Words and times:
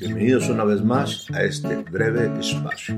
Bienvenidos 0.00 0.48
una 0.48 0.64
vez 0.64 0.82
más 0.82 1.30
a 1.30 1.44
este 1.44 1.76
breve 1.84 2.40
espacio. 2.40 2.96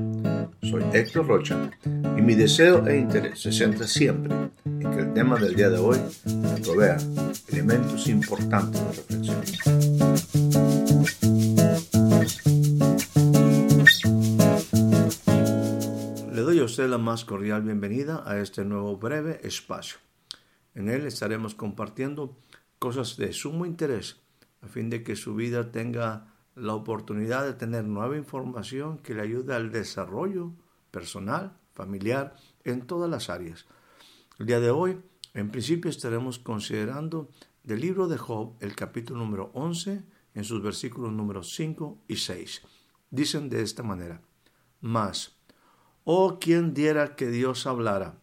Soy 0.63 0.83
Héctor 0.93 1.27
Rocha 1.27 1.69
y 1.85 2.21
mi 2.23 2.33
deseo 2.33 2.87
e 2.87 2.97
interés 2.97 3.39
se 3.41 3.51
centra 3.51 3.85
siempre 3.85 4.33
en 4.65 4.79
que 4.79 4.99
el 4.99 5.13
tema 5.13 5.37
del 5.37 5.55
día 5.55 5.69
de 5.69 5.77
hoy 5.77 5.99
me 6.25 6.59
provea 6.61 6.97
elementos 7.49 8.07
importantes 8.07 8.81
de 8.81 8.93
reflexión. 8.93 9.41
Le 16.33 16.41
doy 16.41 16.59
a 16.61 16.63
usted 16.63 16.89
la 16.89 16.97
más 16.97 17.25
cordial 17.25 17.61
bienvenida 17.61 18.23
a 18.25 18.39
este 18.39 18.65
nuevo 18.65 18.97
breve 18.97 19.39
espacio. 19.43 19.99
En 20.73 20.89
él 20.89 21.05
estaremos 21.05 21.53
compartiendo 21.53 22.35
cosas 22.79 23.17
de 23.17 23.33
sumo 23.33 23.67
interés 23.67 24.17
a 24.61 24.67
fin 24.67 24.89
de 24.89 25.03
que 25.03 25.15
su 25.15 25.35
vida 25.35 25.71
tenga 25.71 26.33
la 26.55 26.73
oportunidad 26.73 27.45
de 27.45 27.53
tener 27.53 27.85
nueva 27.85 28.17
información 28.17 28.97
que 28.97 29.13
le 29.13 29.21
ayude 29.21 29.53
al 29.53 29.71
desarrollo 29.71 30.53
personal, 30.91 31.57
familiar, 31.73 32.35
en 32.63 32.81
todas 32.81 33.09
las 33.09 33.29
áreas. 33.29 33.65
El 34.39 34.47
día 34.47 34.59
de 34.59 34.71
hoy, 34.71 34.99
en 35.33 35.51
principio, 35.51 35.89
estaremos 35.89 36.39
considerando 36.39 37.29
del 37.63 37.81
libro 37.81 38.07
de 38.07 38.17
Job 38.17 38.55
el 38.59 38.75
capítulo 38.75 39.19
número 39.19 39.51
11 39.53 40.03
en 40.33 40.43
sus 40.43 40.61
versículos 40.61 41.11
números 41.11 41.53
5 41.55 41.99
y 42.07 42.15
6. 42.15 42.61
Dicen 43.11 43.49
de 43.49 43.61
esta 43.61 43.83
manera, 43.83 44.21
Mas, 44.81 45.37
oh 46.03 46.39
quien 46.39 46.73
diera 46.73 47.15
que 47.15 47.27
Dios 47.27 47.67
hablara 47.67 48.19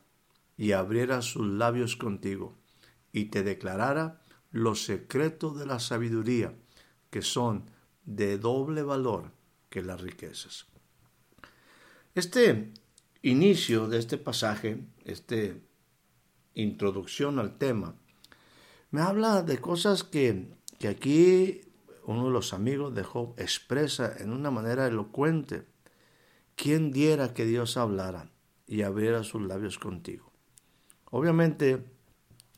y 0.56 0.72
abriera 0.72 1.22
sus 1.22 1.46
labios 1.46 1.96
contigo 1.96 2.56
y 3.12 3.26
te 3.26 3.42
declarara 3.42 4.23
los 4.54 4.84
secretos 4.84 5.58
de 5.58 5.66
la 5.66 5.80
sabiduría, 5.80 6.54
que 7.10 7.22
son 7.22 7.68
de 8.04 8.38
doble 8.38 8.84
valor 8.84 9.32
que 9.68 9.82
las 9.82 10.00
riquezas. 10.00 10.66
Este 12.14 12.72
inicio 13.22 13.88
de 13.88 13.98
este 13.98 14.16
pasaje, 14.16 14.78
este 15.04 15.60
introducción 16.54 17.40
al 17.40 17.58
tema, 17.58 17.96
me 18.92 19.00
habla 19.00 19.42
de 19.42 19.58
cosas 19.58 20.04
que, 20.04 20.46
que 20.78 20.86
aquí 20.86 21.62
uno 22.04 22.26
de 22.26 22.30
los 22.30 22.54
amigos 22.54 22.94
de 22.94 23.02
Job 23.02 23.34
expresa 23.38 24.14
en 24.18 24.32
una 24.32 24.52
manera 24.52 24.86
elocuente. 24.86 25.66
¿Quién 26.54 26.92
diera 26.92 27.34
que 27.34 27.44
Dios 27.44 27.76
hablara 27.76 28.30
y 28.68 28.82
abriera 28.82 29.24
sus 29.24 29.42
labios 29.42 29.80
contigo? 29.80 30.30
Obviamente 31.10 31.84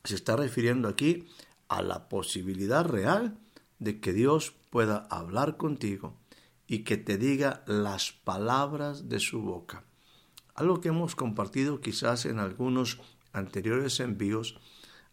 se 0.03 0.13
está 0.13 0.35
refiriendo 0.35 0.87
aquí 0.87 1.27
a 1.67 1.81
la 1.81 2.09
posibilidad 2.09 2.85
real 2.85 3.37
de 3.79 3.99
que 3.99 4.13
Dios 4.13 4.53
pueda 4.69 5.07
hablar 5.09 5.57
contigo 5.57 6.17
y 6.67 6.79
que 6.79 6.97
te 6.97 7.17
diga 7.17 7.63
las 7.65 8.11
palabras 8.11 9.09
de 9.09 9.19
su 9.19 9.41
boca. 9.41 9.85
Algo 10.53 10.81
que 10.81 10.89
hemos 10.89 11.15
compartido 11.15 11.81
quizás 11.81 12.25
en 12.25 12.39
algunos 12.39 12.99
anteriores 13.31 13.99
envíos, 13.99 14.59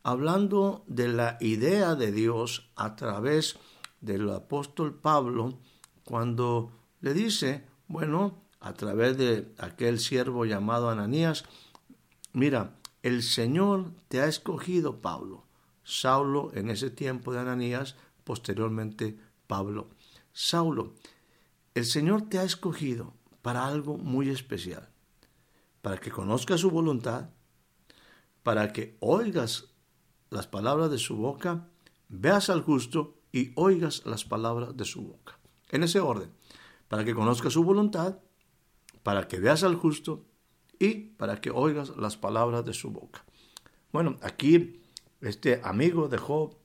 hablando 0.02 0.84
de 0.86 1.08
la 1.08 1.38
idea 1.40 1.94
de 1.94 2.12
Dios 2.12 2.70
a 2.76 2.96
través 2.96 3.56
del 4.00 4.28
apóstol 4.30 4.94
Pablo, 4.94 5.58
cuando 6.04 6.72
le 7.00 7.14
dice, 7.14 7.64
bueno, 7.88 8.42
a 8.60 8.74
través 8.74 9.16
de 9.16 9.52
aquel 9.58 10.00
siervo 10.00 10.44
llamado 10.44 10.90
Ananías, 10.90 11.44
mira, 12.32 12.76
el 13.02 13.22
Señor 13.22 13.92
te 14.08 14.20
ha 14.20 14.26
escogido, 14.26 15.00
Pablo. 15.00 15.43
Saulo 15.84 16.50
en 16.54 16.70
ese 16.70 16.90
tiempo 16.90 17.32
de 17.32 17.40
Ananías, 17.40 17.96
posteriormente 18.24 19.18
Pablo. 19.46 19.90
Saulo, 20.32 20.94
el 21.74 21.84
Señor 21.84 22.28
te 22.28 22.38
ha 22.38 22.44
escogido 22.44 23.14
para 23.42 23.66
algo 23.66 23.98
muy 23.98 24.30
especial, 24.30 24.88
para 25.82 25.98
que 25.98 26.10
conozcas 26.10 26.60
su 26.60 26.70
voluntad, 26.70 27.28
para 28.42 28.72
que 28.72 28.96
oigas 29.00 29.74
las 30.30 30.46
palabras 30.46 30.90
de 30.90 30.98
su 30.98 31.16
boca, 31.16 31.68
veas 32.08 32.50
al 32.50 32.62
justo 32.62 33.20
y 33.32 33.52
oigas 33.54 34.04
las 34.06 34.24
palabras 34.24 34.76
de 34.76 34.84
su 34.84 35.02
boca. 35.02 35.38
En 35.70 35.82
ese 35.82 36.00
orden, 36.00 36.32
para 36.88 37.04
que 37.04 37.14
conozcas 37.14 37.52
su 37.52 37.64
voluntad, 37.64 38.18
para 39.02 39.28
que 39.28 39.38
veas 39.38 39.62
al 39.62 39.76
justo 39.76 40.24
y 40.78 40.94
para 40.94 41.40
que 41.40 41.50
oigas 41.50 41.96
las 41.96 42.16
palabras 42.16 42.64
de 42.64 42.72
su 42.72 42.90
boca. 42.90 43.24
Bueno, 43.92 44.16
aquí 44.22 44.83
este 45.26 45.60
amigo 45.64 46.08
de 46.08 46.18
Job 46.18 46.56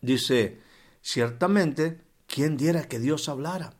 dice, 0.00 0.60
ciertamente, 1.00 2.00
¿quién 2.26 2.56
diera 2.56 2.88
que 2.88 2.98
Dios 2.98 3.28
hablara 3.28 3.74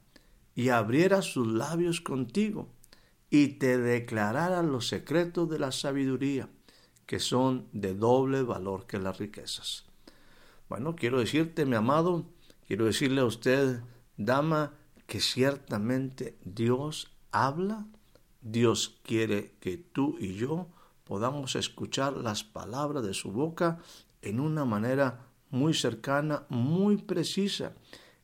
y 0.54 0.68
abriera 0.68 1.22
sus 1.22 1.46
labios 1.46 2.00
contigo 2.00 2.68
y 3.30 3.58
te 3.58 3.78
declarara 3.78 4.62
los 4.62 4.88
secretos 4.88 5.48
de 5.48 5.58
la 5.58 5.72
sabiduría, 5.72 6.48
que 7.06 7.18
son 7.18 7.68
de 7.72 7.94
doble 7.94 8.42
valor 8.42 8.86
que 8.86 8.98
las 8.98 9.18
riquezas? 9.18 9.84
Bueno, 10.68 10.96
quiero 10.96 11.20
decirte, 11.20 11.66
mi 11.66 11.76
amado, 11.76 12.26
quiero 12.66 12.86
decirle 12.86 13.20
a 13.20 13.26
usted, 13.26 13.80
dama, 14.16 14.74
que 15.06 15.20
ciertamente 15.20 16.38
Dios 16.44 17.10
habla, 17.32 17.86
Dios 18.41 18.98
quiere 19.02 19.52
que 19.60 19.76
tú 19.76 20.16
y 20.18 20.34
yo 20.34 20.68
podamos 21.04 21.56
escuchar 21.56 22.16
las 22.16 22.44
palabras 22.44 23.04
de 23.04 23.14
su 23.14 23.32
boca 23.32 23.78
en 24.20 24.40
una 24.40 24.64
manera 24.64 25.26
muy 25.50 25.74
cercana, 25.74 26.46
muy 26.48 26.96
precisa 26.96 27.74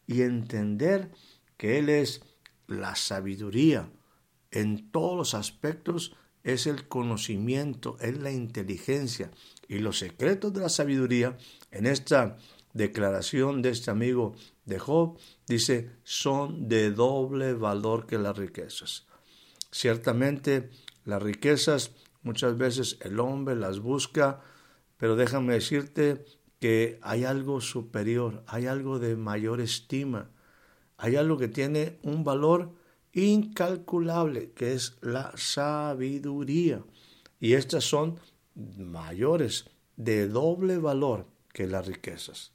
y 0.06 0.22
entender 0.22 1.12
que 1.56 1.78
Él 1.78 1.88
es 1.88 2.22
la 2.66 2.94
sabiduría 2.94 3.90
en 4.50 4.90
todos 4.90 5.16
los 5.16 5.34
aspectos, 5.34 6.14
es 6.42 6.66
el 6.66 6.88
conocimiento, 6.88 7.96
es 8.00 8.18
la 8.18 8.30
inteligencia 8.30 9.30
y 9.68 9.78
los 9.78 9.98
secretos 9.98 10.52
de 10.54 10.60
la 10.60 10.68
sabiduría 10.68 11.36
en 11.70 11.86
esta 11.86 12.38
declaración 12.72 13.60
de 13.60 13.70
este 13.70 13.90
amigo 13.90 14.34
de 14.64 14.78
Job 14.78 15.18
dice 15.46 15.90
son 16.04 16.68
de 16.68 16.90
doble 16.90 17.54
valor 17.54 18.06
que 18.06 18.18
las 18.18 18.36
riquezas. 18.36 19.06
Ciertamente 19.70 20.70
las 21.04 21.22
riquezas 21.22 21.90
muchas 22.28 22.58
veces 22.58 22.98
el 23.00 23.20
hombre 23.20 23.56
las 23.56 23.80
busca, 23.80 24.42
pero 24.98 25.16
déjame 25.16 25.54
decirte 25.54 26.26
que 26.60 26.98
hay 27.00 27.24
algo 27.24 27.62
superior, 27.62 28.44
hay 28.46 28.66
algo 28.66 28.98
de 28.98 29.16
mayor 29.16 29.62
estima, 29.62 30.28
hay 30.98 31.16
algo 31.16 31.38
que 31.38 31.48
tiene 31.48 31.98
un 32.02 32.24
valor 32.24 32.74
incalculable, 33.14 34.50
que 34.50 34.74
es 34.74 34.98
la 35.00 35.32
sabiduría. 35.36 36.84
Y 37.40 37.54
estas 37.54 37.84
son 37.84 38.20
mayores, 38.76 39.64
de 39.96 40.28
doble 40.28 40.76
valor 40.76 41.24
que 41.54 41.66
las 41.66 41.86
riquezas. 41.86 42.52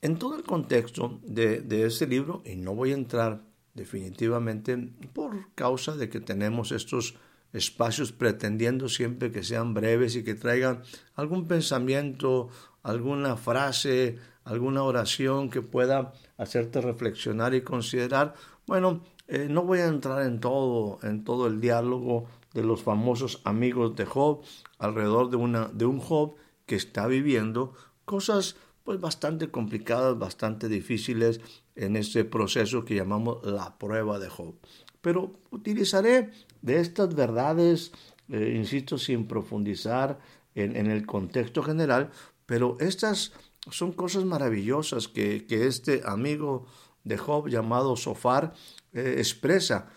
En 0.00 0.18
todo 0.18 0.34
el 0.34 0.44
contexto 0.44 1.20
de, 1.24 1.60
de 1.60 1.84
este 1.84 2.06
libro, 2.06 2.42
y 2.46 2.56
no 2.56 2.74
voy 2.74 2.92
a 2.92 2.94
entrar 2.94 3.44
definitivamente 3.74 4.78
por 5.12 5.52
causa 5.54 5.94
de 5.94 6.08
que 6.08 6.20
tenemos 6.20 6.72
estos 6.72 7.16
espacios 7.52 8.12
pretendiendo 8.12 8.88
siempre 8.88 9.30
que 9.30 9.42
sean 9.42 9.74
breves 9.74 10.16
y 10.16 10.24
que 10.24 10.34
traigan 10.34 10.82
algún 11.14 11.46
pensamiento, 11.46 12.48
alguna 12.82 13.36
frase, 13.36 14.18
alguna 14.44 14.82
oración 14.82 15.50
que 15.50 15.62
pueda 15.62 16.12
hacerte 16.36 16.80
reflexionar 16.80 17.54
y 17.54 17.62
considerar. 17.62 18.34
Bueno, 18.66 19.02
eh, 19.28 19.48
no 19.50 19.64
voy 19.64 19.80
a 19.80 19.86
entrar 19.86 20.22
en 20.22 20.40
todo, 20.40 20.98
en 21.02 21.24
todo 21.24 21.46
el 21.46 21.60
diálogo 21.60 22.28
de 22.54 22.62
los 22.62 22.82
famosos 22.82 23.40
amigos 23.44 23.96
de 23.96 24.06
Job 24.06 24.42
alrededor 24.78 25.30
de, 25.30 25.36
una, 25.36 25.66
de 25.66 25.84
un 25.84 25.98
Job 25.98 26.36
que 26.64 26.76
está 26.76 27.06
viviendo 27.06 27.74
cosas 28.04 28.56
pues 28.84 29.00
bastante 29.00 29.50
complicadas, 29.50 30.16
bastante 30.16 30.68
difíciles 30.68 31.40
en 31.74 31.96
ese 31.96 32.24
proceso 32.24 32.84
que 32.84 32.94
llamamos 32.94 33.44
la 33.44 33.76
prueba 33.78 34.20
de 34.20 34.28
Job. 34.28 34.54
Pero 35.06 35.38
utilizaré 35.52 36.32
de 36.62 36.80
estas 36.80 37.14
verdades, 37.14 37.92
eh, 38.28 38.54
insisto, 38.56 38.98
sin 38.98 39.28
profundizar 39.28 40.18
en, 40.56 40.90
el 40.90 41.06
contexto 41.06 41.62
general, 41.62 42.10
pero 42.44 42.76
estas 42.80 43.32
son 43.70 43.92
cosas 43.92 44.24
maravillosas 44.24 45.06
que, 45.06 45.46
este 45.48 46.02
amigo 46.04 46.66
de 47.04 47.18
Job 47.18 47.46
llamado 47.46 47.94
Sofar 47.94 48.52
eh, 48.92 49.14
expresa. 49.18 49.92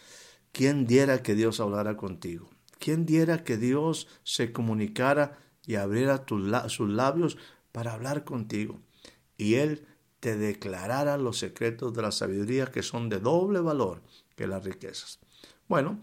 ¿Quién 0.51 0.85
diera 0.85 1.23
que 1.23 1.33
Dios 1.33 1.59
hablara 1.59 1.97
contigo? 1.97 2.47
¿Quién 2.77 3.07
diera 3.07 3.43
que 3.43 3.57
Dios 3.57 4.07
se 4.21 4.51
comunicara 4.51 5.39
y 5.65 5.73
abriera 5.73 6.23
sus 6.67 6.87
labios 6.87 7.35
para 7.71 7.93
hablar 7.93 8.25
contigo? 8.25 8.79
Y 9.37 9.55
Él 9.55 9.87
te 10.19 10.37
declarara 10.37 11.17
los 11.17 11.39
secretos 11.39 11.95
de 11.95 12.03
la 12.03 12.11
sabiduría 12.11 12.67
que 12.67 12.83
son 12.83 13.09
de 13.09 13.19
doble 13.19 13.59
valor 13.59 14.03
que 14.39 14.47
las 14.47 14.63
riquezas. 14.63 15.19
Bueno, 15.67 15.99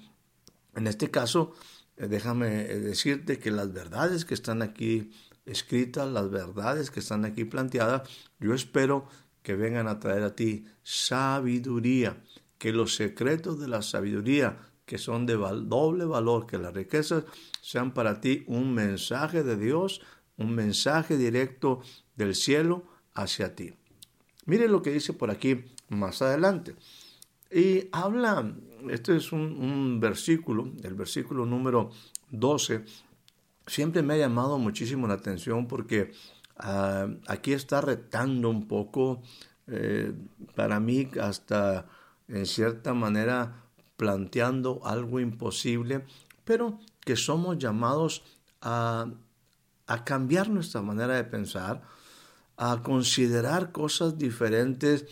en 0.74 0.86
este 0.86 1.10
caso, 1.10 1.54
eh, 1.96 2.06
déjame 2.06 2.70
eh, 2.70 2.80
decirte 2.80 3.38
que 3.38 3.50
las 3.50 3.72
verdades 3.72 4.26
que 4.26 4.34
están 4.34 4.60
aquí 4.60 5.10
escritas, 5.46 6.06
las 6.12 6.30
verdades 6.30 6.90
que 6.90 7.00
están 7.00 7.24
aquí 7.24 7.46
planteadas, 7.46 8.06
yo 8.38 8.52
espero 8.52 9.08
que 9.42 9.56
vengan 9.56 9.88
a 9.88 10.00
traer 10.00 10.22
a 10.22 10.36
ti 10.36 10.66
sabiduría, 10.82 12.22
que 12.58 12.74
los 12.74 12.94
secretos 12.94 13.58
de 13.58 13.68
la 13.68 13.80
sabiduría, 13.80 14.58
que 14.84 14.98
son 14.98 15.24
de 15.24 15.36
doble 15.36 16.04
valor 16.04 16.46
que 16.46 16.58
las 16.58 16.74
riquezas, 16.74 17.24
sean 17.62 17.94
para 17.94 18.20
ti 18.20 18.44
un 18.48 18.74
mensaje 18.74 19.44
de 19.44 19.56
Dios, 19.56 20.02
un 20.36 20.54
mensaje 20.54 21.16
directo 21.16 21.80
del 22.16 22.34
cielo 22.34 22.84
hacia 23.14 23.54
ti. 23.54 23.72
Mire 24.44 24.68
lo 24.68 24.82
que 24.82 24.92
dice 24.92 25.14
por 25.14 25.30
aquí 25.30 25.64
más 25.88 26.20
adelante. 26.20 26.76
Y 27.50 27.88
habla, 27.93 28.54
este 28.90 29.16
es 29.16 29.32
un, 29.32 30.00
versículo, 30.00 30.72
el 30.82 30.94
versículo 30.94 31.46
número 31.46 31.90
12, 32.31 32.84
siempre 33.66 34.02
me 34.02 34.14
ha 34.14 34.19
llamado 34.19 34.58
muchísimo 34.58 35.06
la 35.06 35.14
atención 35.14 35.66
porque 35.69 36.12
ah, 36.58 37.08
aquí 37.28 37.52
está 37.52 37.81
retando 37.81 38.50
un 38.50 38.66
poco, 38.66 39.22
eh, 39.69 40.12
para 40.54 40.81
mí 40.81 41.08
hasta 41.20 41.87
en 42.28 42.46
cierta 42.46 42.94
manera 42.94 43.62
planteando 43.96 44.81
algo 44.84 45.20
imposible, 45.20 46.04
pero 46.44 46.78
que 47.00 47.16
somos 47.16 47.58
llamados 47.58 48.25
a, 48.60 49.06
a 49.87 50.04
cambiar 50.04 50.49
nuestra 50.50 50.82
manera 50.82 51.14
de 51.14 51.25
pensar, 51.25 51.82
a 52.56 52.82
considerar 52.82 53.70
cosas 53.70 54.19
diferentes, 54.19 55.06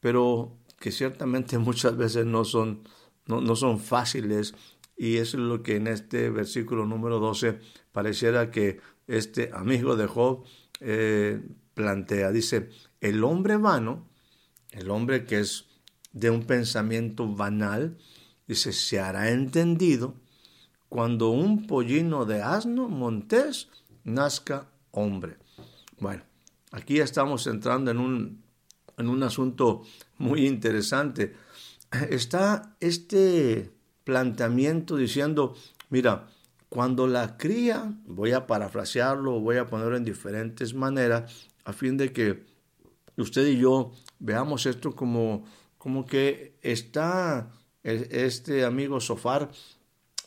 pero 0.00 0.56
que 0.78 0.92
ciertamente 0.92 1.58
muchas 1.58 1.96
veces 1.96 2.26
no 2.26 2.44
son, 2.44 2.88
no, 3.26 3.56
son 3.56 3.80
fáciles 3.80 4.54
y 4.96 5.16
eso 5.16 5.36
es 5.36 5.42
lo 5.42 5.62
que 5.62 5.76
en 5.76 5.88
este 5.88 6.30
versículo 6.30 6.86
número 6.86 7.18
12 7.18 7.58
pareciera 7.92 8.50
que 8.50 8.80
este 9.06 9.50
amigo 9.52 9.96
de 9.96 10.06
Job 10.06 10.44
eh, 10.80 11.42
plantea. 11.74 12.30
Dice, 12.30 12.70
el 13.00 13.22
hombre 13.24 13.56
vano, 13.56 14.08
el 14.70 14.90
hombre 14.90 15.24
que 15.24 15.40
es 15.40 15.66
de 16.12 16.30
un 16.30 16.44
pensamiento 16.44 17.28
banal, 17.28 17.98
dice, 18.46 18.72
se 18.72 18.98
hará 19.00 19.30
entendido 19.30 20.14
cuando 20.88 21.30
un 21.30 21.66
pollino 21.66 22.24
de 22.24 22.40
asno 22.42 22.88
montés 22.88 23.68
nazca 24.04 24.70
hombre. 24.92 25.36
Bueno, 25.98 26.22
aquí 26.70 27.00
estamos 27.00 27.46
entrando 27.46 27.90
en 27.90 27.98
un, 27.98 28.45
en 28.96 29.08
un 29.08 29.22
asunto 29.22 29.82
muy 30.18 30.46
interesante. 30.46 31.34
Está 32.10 32.76
este 32.80 33.70
planteamiento 34.04 34.96
diciendo, 34.96 35.54
mira, 35.90 36.28
cuando 36.68 37.06
la 37.06 37.36
cría, 37.36 37.94
voy 38.06 38.32
a 38.32 38.46
parafrasearlo, 38.46 39.40
voy 39.40 39.56
a 39.56 39.66
ponerlo 39.66 39.96
en 39.96 40.04
diferentes 40.04 40.74
maneras, 40.74 41.48
a 41.64 41.72
fin 41.72 41.96
de 41.96 42.12
que 42.12 42.44
usted 43.16 43.46
y 43.46 43.58
yo 43.58 43.92
veamos 44.18 44.66
esto 44.66 44.94
como, 44.94 45.44
como 45.78 46.06
que 46.06 46.58
está 46.62 47.50
este 47.82 48.64
amigo 48.64 49.00
Sofar 49.00 49.50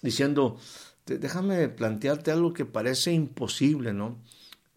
diciendo, 0.01 0.57
déjame 1.05 1.67
plantearte 1.69 2.31
algo 2.31 2.53
que 2.53 2.65
parece 2.65 3.11
imposible, 3.11 3.93
¿no? 3.93 4.17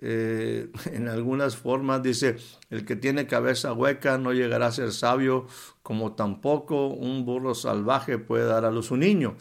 Eh, 0.05 0.69
en 0.93 1.09
algunas 1.09 1.57
formas 1.57 2.03
dice, 2.03 2.37
el 2.71 2.85
que 2.85 2.97
tiene 2.97 3.27
cabeza 3.29 3.73
hueca 3.73 4.19
no 4.19 4.33
llegará 4.33 4.67
a 4.67 4.73
ser 4.73 4.93
sabio, 4.93 5.47
como 5.83 6.15
tampoco 6.15 6.89
un 6.89 7.25
burro 7.25 7.55
salvaje 7.55 8.19
puede 8.19 8.45
dar 8.45 8.65
a 8.65 8.71
luz 8.71 8.91
un 8.91 9.01
niño. 9.01 9.37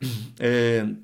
Eh, 0.40 0.96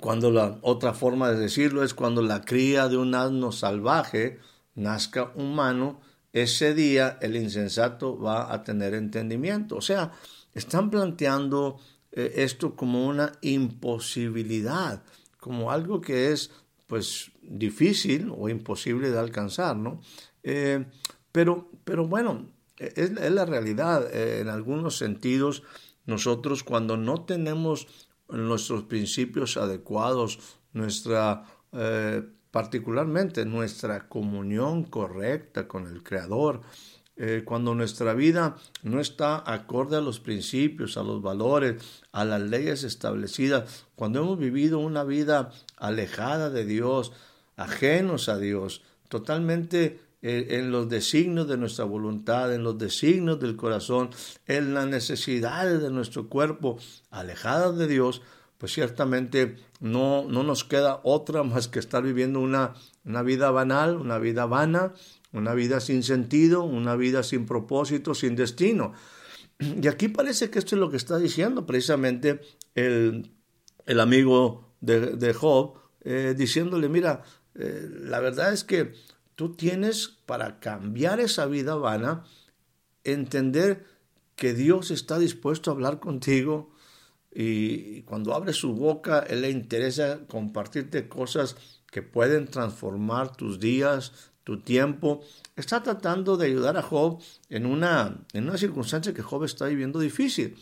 cuando 0.00 0.30
la 0.30 0.58
otra 0.62 0.94
forma 0.94 1.30
de 1.30 1.38
decirlo 1.38 1.84
es 1.84 1.92
cuando 1.92 2.22
la 2.22 2.40
cría 2.40 2.88
de 2.88 2.96
un 2.96 3.14
asno 3.14 3.52
salvaje 3.52 4.38
nazca 4.74 5.32
humano, 5.34 6.00
ese 6.32 6.72
día 6.72 7.18
el 7.20 7.36
insensato 7.36 8.18
va 8.18 8.52
a 8.52 8.62
tener 8.64 8.94
entendimiento. 8.94 9.76
O 9.76 9.82
sea, 9.82 10.12
están 10.54 10.88
planteando 10.88 11.78
eh, 12.10 12.32
esto 12.36 12.74
como 12.74 13.06
una 13.06 13.32
imposibilidad, 13.42 15.02
como 15.38 15.70
algo 15.70 16.00
que 16.00 16.32
es 16.32 16.50
pues 16.86 17.31
difícil 17.42 18.32
o 18.36 18.48
imposible 18.48 19.10
de 19.10 19.18
alcanzar, 19.18 19.76
¿no? 19.76 20.00
Eh, 20.42 20.84
pero, 21.30 21.70
pero 21.84 22.06
bueno, 22.06 22.46
es, 22.78 23.12
la 23.12 23.44
realidad. 23.44 24.08
Eh, 24.14 24.40
en 24.40 24.48
algunos 24.48 24.96
sentidos, 24.96 25.62
nosotros 26.06 26.62
cuando 26.62 26.96
no 26.96 27.24
tenemos 27.24 27.86
nuestros 28.28 28.84
principios 28.84 29.56
adecuados, 29.56 30.38
nuestra, 30.72 31.44
eh, 31.72 32.22
particularmente 32.50 33.44
nuestra 33.44 34.08
comunión 34.08 34.84
correcta 34.84 35.68
con 35.68 35.86
el 35.86 36.02
Creador, 36.02 36.60
cuando 37.44 37.74
nuestra 37.74 38.14
vida 38.14 38.56
no 38.82 38.98
está 38.98 39.44
acorde 39.46 39.96
a 39.96 40.00
los 40.00 40.18
principios, 40.18 40.96
a 40.96 41.04
los 41.04 41.22
valores, 41.22 42.02
a 42.10 42.24
las 42.24 42.40
leyes 42.40 42.82
establecidas, 42.82 43.84
cuando 43.94 44.20
hemos 44.20 44.38
vivido 44.38 44.80
una 44.80 45.04
vida 45.04 45.52
alejada 45.76 46.50
de 46.50 46.64
Dios, 46.64 47.12
ajenos 47.62 48.28
a 48.28 48.38
Dios, 48.38 48.82
totalmente 49.08 50.00
eh, 50.22 50.58
en 50.58 50.70
los 50.70 50.88
designios 50.88 51.48
de 51.48 51.56
nuestra 51.56 51.84
voluntad, 51.84 52.54
en 52.54 52.62
los 52.62 52.78
designios 52.78 53.40
del 53.40 53.56
corazón, 53.56 54.10
en 54.46 54.74
las 54.74 54.86
necesidades 54.86 55.82
de 55.82 55.90
nuestro 55.90 56.28
cuerpo, 56.28 56.78
alejadas 57.10 57.76
de 57.76 57.88
Dios, 57.88 58.22
pues 58.58 58.72
ciertamente 58.72 59.56
no, 59.80 60.24
no 60.28 60.44
nos 60.44 60.62
queda 60.62 61.00
otra 61.02 61.42
más 61.42 61.66
que 61.66 61.80
estar 61.80 62.04
viviendo 62.04 62.38
una, 62.38 62.74
una 63.04 63.22
vida 63.22 63.50
banal, 63.50 63.96
una 63.96 64.18
vida 64.18 64.46
vana, 64.46 64.94
una 65.32 65.54
vida 65.54 65.80
sin 65.80 66.04
sentido, 66.04 66.62
una 66.62 66.94
vida 66.94 67.24
sin 67.24 67.46
propósito, 67.46 68.14
sin 68.14 68.36
destino. 68.36 68.92
Y 69.58 69.88
aquí 69.88 70.08
parece 70.08 70.50
que 70.50 70.58
esto 70.58 70.76
es 70.76 70.80
lo 70.80 70.90
que 70.90 70.96
está 70.96 71.18
diciendo 71.18 71.66
precisamente 71.66 72.40
el, 72.74 73.32
amigo 73.98 74.72
de, 74.80 75.34
Job, 75.34 75.74
eh, 76.04 76.34
diciéndole, 76.36 76.88
mira, 76.88 77.22
eh, 77.54 77.88
la 77.90 78.20
verdad 78.20 78.52
es 78.52 78.64
que 78.64 78.94
tú 79.34 79.54
tienes 79.54 80.08
para 80.26 80.60
cambiar 80.60 81.20
esa 81.20 81.46
vida 81.46 81.74
vana, 81.74 82.24
entender 83.04 83.86
que 84.36 84.54
Dios 84.54 84.90
está 84.90 85.18
dispuesto 85.18 85.70
a 85.70 85.74
hablar 85.74 86.00
contigo 86.00 86.72
y 87.34 88.02
cuando 88.02 88.34
abre 88.34 88.52
su 88.52 88.74
boca, 88.74 89.20
Él 89.20 89.42
le 89.42 89.50
interesa 89.50 90.20
compartirte 90.26 91.08
cosas 91.08 91.56
que 91.90 92.02
pueden 92.02 92.46
transformar 92.46 93.36
tus 93.36 93.58
días, 93.58 94.12
tu 94.44 94.60
tiempo. 94.60 95.22
Está 95.56 95.82
tratando 95.82 96.36
de 96.36 96.46
ayudar 96.46 96.76
a 96.76 96.82
Job 96.82 97.22
en 97.48 97.64
una, 97.64 98.24
en 98.32 98.48
una 98.48 98.58
circunstancia 98.58 99.14
que 99.14 99.22
Job 99.22 99.44
está 99.44 99.66
viviendo 99.66 99.98
difícil. 99.98 100.56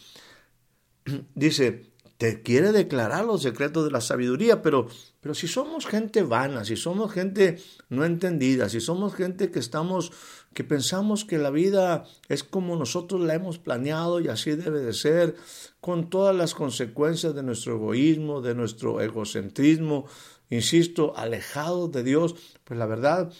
Dice, 1.35 1.91
te 2.21 2.43
quiere 2.43 2.71
declarar 2.73 3.25
los 3.25 3.41
secretos 3.41 3.83
de 3.83 3.91
la 3.91 4.03
sabiduría, 4.03 4.61
pero, 4.61 4.89
pero 5.23 5.35
si 5.35 5.49
somos 5.49 5.87
gente 5.87 6.23
vana, 6.23 6.67
si 6.67 6.77
somos 6.77 7.11
gente 7.11 7.59
no 7.89 8.05
entendida, 8.05 8.69
si 8.69 8.79
somos 8.83 9.15
gente 9.15 9.51
que 9.51 9.59
estamos, 9.59 10.13
que 10.53 10.63
pensamos 10.63 11.25
que 11.25 11.39
la 11.39 11.49
vida 11.49 12.05
es 12.29 12.45
como 12.45 12.77
nosotros 12.77 13.23
la 13.23 13.33
hemos 13.33 13.59
planeado 13.59 14.21
y 14.21 14.29
así 14.29 14.51
debe 14.51 14.81
de 14.81 14.93
ser, 14.93 15.35
con 15.81 16.11
todas 16.11 16.37
las 16.37 16.53
consecuencias 16.53 17.35
de 17.35 17.43
nuestro 17.43 17.77
egoísmo, 17.77 18.43
de 18.43 18.55
nuestro 18.55 19.01
egocentrismo, 19.01 20.05
insisto, 20.51 21.17
alejados 21.17 21.91
de 21.91 22.03
Dios, 22.03 22.35
pues 22.65 22.79
la 22.79 22.85
verdad 22.85 23.33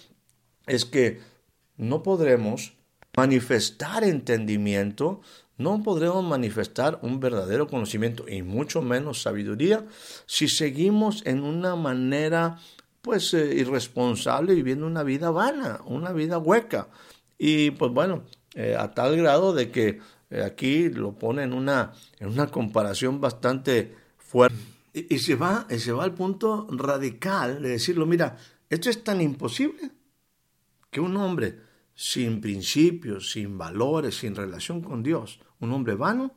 es 0.67 0.87
que 0.87 1.21
no 1.77 2.03
podremos 2.03 2.73
manifestar 3.15 4.05
entendimiento, 4.05 5.21
no 5.61 5.83
podremos 5.83 6.25
manifestar 6.25 6.99
un 7.03 7.21
verdadero 7.21 7.69
conocimiento 7.69 8.25
y 8.27 8.43
mucho 8.43 8.81
menos 8.81 9.21
sabiduría 9.21 9.85
si 10.25 10.49
seguimos 10.49 11.23
en 11.27 11.43
una 11.43 11.77
manera 11.77 12.59
pues 13.03 13.35
eh, 13.35 13.55
irresponsable 13.55 14.55
viviendo 14.55 14.87
una 14.87 15.03
vida 15.03 15.31
vana, 15.31 15.81
una 15.85 16.13
vida 16.13 16.39
hueca. 16.39 16.89
Y 17.39 17.73
pues 17.73 17.93
bueno, 17.93 18.25
eh, 18.55 18.75
a 18.79 18.93
tal 18.93 19.17
grado 19.17 19.53
de 19.53 19.71
que 19.71 20.01
eh, 20.31 20.43
aquí 20.43 20.89
lo 20.89 21.13
pone 21.13 21.43
en 21.43 21.53
una, 21.53 21.93
en 22.19 22.29
una 22.29 22.47
comparación 22.47 23.21
bastante 23.21 23.95
fuerte. 24.17 24.57
Y, 24.95 25.15
y, 25.15 25.19
se 25.19 25.35
va, 25.35 25.67
y 25.69 25.79
se 25.79 25.93
va 25.93 26.05
al 26.05 26.15
punto 26.15 26.69
radical 26.71 27.63
de 27.63 27.69
decirlo, 27.69 28.07
mira, 28.07 28.39
esto 28.71 28.89
es 28.89 29.05
tan 29.05 29.21
imposible 29.21 29.91
que 30.91 31.01
un 31.01 31.17
hombre 31.19 31.70
sin 32.01 32.41
principios, 32.41 33.31
sin 33.31 33.59
valores, 33.59 34.17
sin 34.17 34.35
relación 34.35 34.81
con 34.81 35.03
Dios, 35.03 35.39
un 35.59 35.71
hombre 35.73 35.97
vano, 35.97 36.35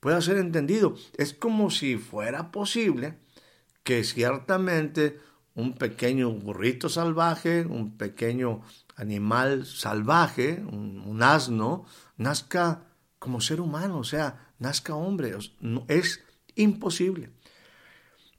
pueda 0.00 0.20
ser 0.20 0.38
entendido. 0.38 0.96
Es 1.16 1.32
como 1.32 1.70
si 1.70 1.98
fuera 1.98 2.50
posible 2.50 3.20
que 3.84 4.02
ciertamente 4.02 5.20
un 5.54 5.74
pequeño 5.74 6.32
burrito 6.32 6.88
salvaje, 6.88 7.64
un 7.64 7.96
pequeño 7.96 8.62
animal 8.96 9.66
salvaje, 9.66 10.64
un, 10.68 11.22
asno, 11.22 11.86
nazca 12.16 12.82
como 13.20 13.40
ser 13.40 13.60
humano, 13.60 13.98
o 14.00 14.04
sea, 14.04 14.52
nazca 14.58 14.96
hombre. 14.96 15.36
es 15.86 16.24
imposible. 16.56 17.30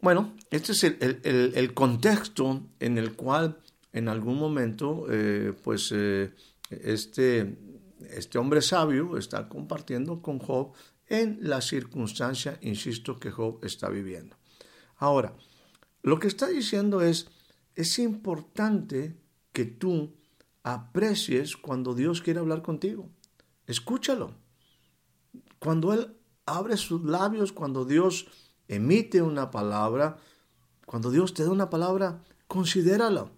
Bueno, 0.01 0.35
este 0.51 0.73
es 0.73 0.83
el 0.83 1.73
contexto 1.73 2.67
en 2.81 2.97
el 2.97 3.13
cual 3.13 3.61
en 3.95 4.09
algún 4.09 4.37
momento, 4.37 5.07
eh, 5.09 5.53
pues 5.63 5.89
eh, 5.95 6.33
este, 6.83 7.57
este 8.09 8.37
hombre 8.37 8.61
sabio 8.61 9.17
está 9.17 9.47
compartiendo 9.49 10.21
con 10.21 10.39
Job 10.39 10.73
en 11.07 11.37
la 11.41 11.61
circunstancia, 11.61 12.57
insisto, 12.61 13.19
que 13.19 13.31
Job 13.31 13.59
está 13.63 13.89
viviendo. 13.89 14.35
Ahora, 14.97 15.35
lo 16.01 16.19
que 16.19 16.27
está 16.27 16.47
diciendo 16.47 17.01
es, 17.01 17.27
es 17.75 17.99
importante 17.99 19.17
que 19.51 19.65
tú 19.65 20.15
aprecies 20.63 21.57
cuando 21.57 21.93
Dios 21.93 22.21
quiere 22.21 22.39
hablar 22.39 22.61
contigo. 22.61 23.09
Escúchalo. 23.67 24.33
Cuando 25.59 25.93
Él 25.93 26.15
abre 26.45 26.77
sus 26.77 27.03
labios, 27.03 27.51
cuando 27.51 27.85
Dios 27.85 28.27
emite 28.67 29.21
una 29.21 29.51
palabra, 29.51 30.17
cuando 30.85 31.11
Dios 31.11 31.33
te 31.33 31.43
da 31.43 31.51
una 31.51 31.69
palabra, 31.69 32.23
considéralo. 32.47 33.31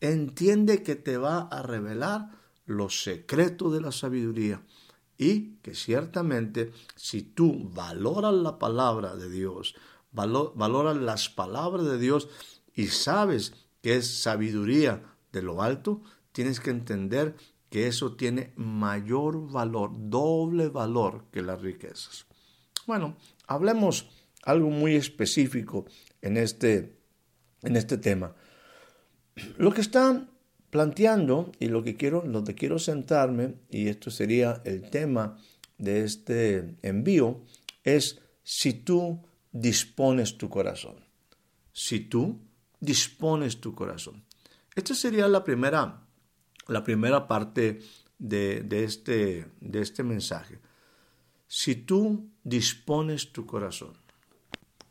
Entiende 0.00 0.82
que 0.82 0.96
te 0.96 1.16
va 1.16 1.48
a 1.50 1.62
revelar 1.62 2.30
los 2.66 3.02
secretos 3.02 3.72
de 3.72 3.80
la 3.80 3.92
sabiduría 3.92 4.62
y 5.16 5.56
que 5.62 5.74
ciertamente 5.74 6.72
si 6.94 7.22
tú 7.22 7.70
valoras 7.72 8.34
la 8.34 8.58
palabra 8.58 9.16
de 9.16 9.30
Dios, 9.30 9.74
valoras 10.12 10.96
las 10.96 11.28
palabras 11.30 11.86
de 11.86 11.98
Dios 11.98 12.28
y 12.74 12.88
sabes 12.88 13.54
que 13.82 13.96
es 13.96 14.22
sabiduría 14.22 15.02
de 15.32 15.42
lo 15.42 15.62
alto, 15.62 16.02
tienes 16.32 16.60
que 16.60 16.70
entender 16.70 17.36
que 17.70 17.86
eso 17.86 18.14
tiene 18.14 18.52
mayor 18.56 19.50
valor, 19.50 19.90
doble 19.94 20.68
valor 20.68 21.24
que 21.30 21.42
las 21.42 21.60
riquezas. 21.60 22.26
Bueno, 22.86 23.16
hablemos 23.46 24.08
algo 24.42 24.70
muy 24.70 24.94
específico 24.94 25.86
en 26.22 26.36
este, 26.36 26.98
en 27.62 27.76
este 27.76 27.98
tema. 27.98 28.34
Lo 29.58 29.72
que 29.72 29.80
está 29.80 30.28
planteando 30.70 31.52
y 31.58 31.68
lo 31.68 31.82
que 31.82 31.96
quiero, 31.96 32.24
que 32.44 32.54
quiero 32.54 32.78
sentarme, 32.78 33.54
y 33.70 33.88
esto 33.88 34.10
sería 34.10 34.60
el 34.64 34.90
tema 34.90 35.38
de 35.78 36.04
este 36.04 36.76
envío, 36.82 37.42
es 37.84 38.20
si 38.42 38.72
tú 38.72 39.20
dispones 39.52 40.38
tu 40.38 40.48
corazón. 40.48 40.96
Si 41.72 42.00
tú 42.00 42.40
dispones 42.80 43.60
tu 43.60 43.74
corazón. 43.74 44.24
Esta 44.74 44.94
sería 44.94 45.28
la 45.28 45.44
primera, 45.44 46.06
la 46.68 46.84
primera 46.84 47.26
parte 47.26 47.80
de, 48.18 48.62
de, 48.62 48.84
este, 48.84 49.46
de 49.60 49.80
este 49.80 50.02
mensaje. 50.02 50.58
Si 51.46 51.74
tú 51.74 52.30
dispones 52.42 53.32
tu 53.32 53.46
corazón. 53.46 53.92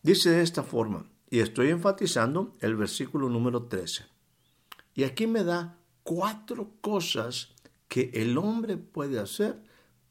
Dice 0.02 0.30
de 0.30 0.44
esta 0.44 0.64
forma, 0.64 1.10
y 1.30 1.40
estoy 1.40 1.70
enfatizando 1.70 2.56
el 2.62 2.76
versículo 2.76 3.30
número 3.30 3.64
13. 3.64 4.15
Y 4.96 5.04
aquí 5.04 5.28
me 5.28 5.44
da 5.44 5.78
cuatro 6.04 6.72
cosas 6.82 7.54
que 7.88 8.10
el 8.14 8.38
hombre 8.38 8.78
puede 8.78 9.20
hacer 9.20 9.62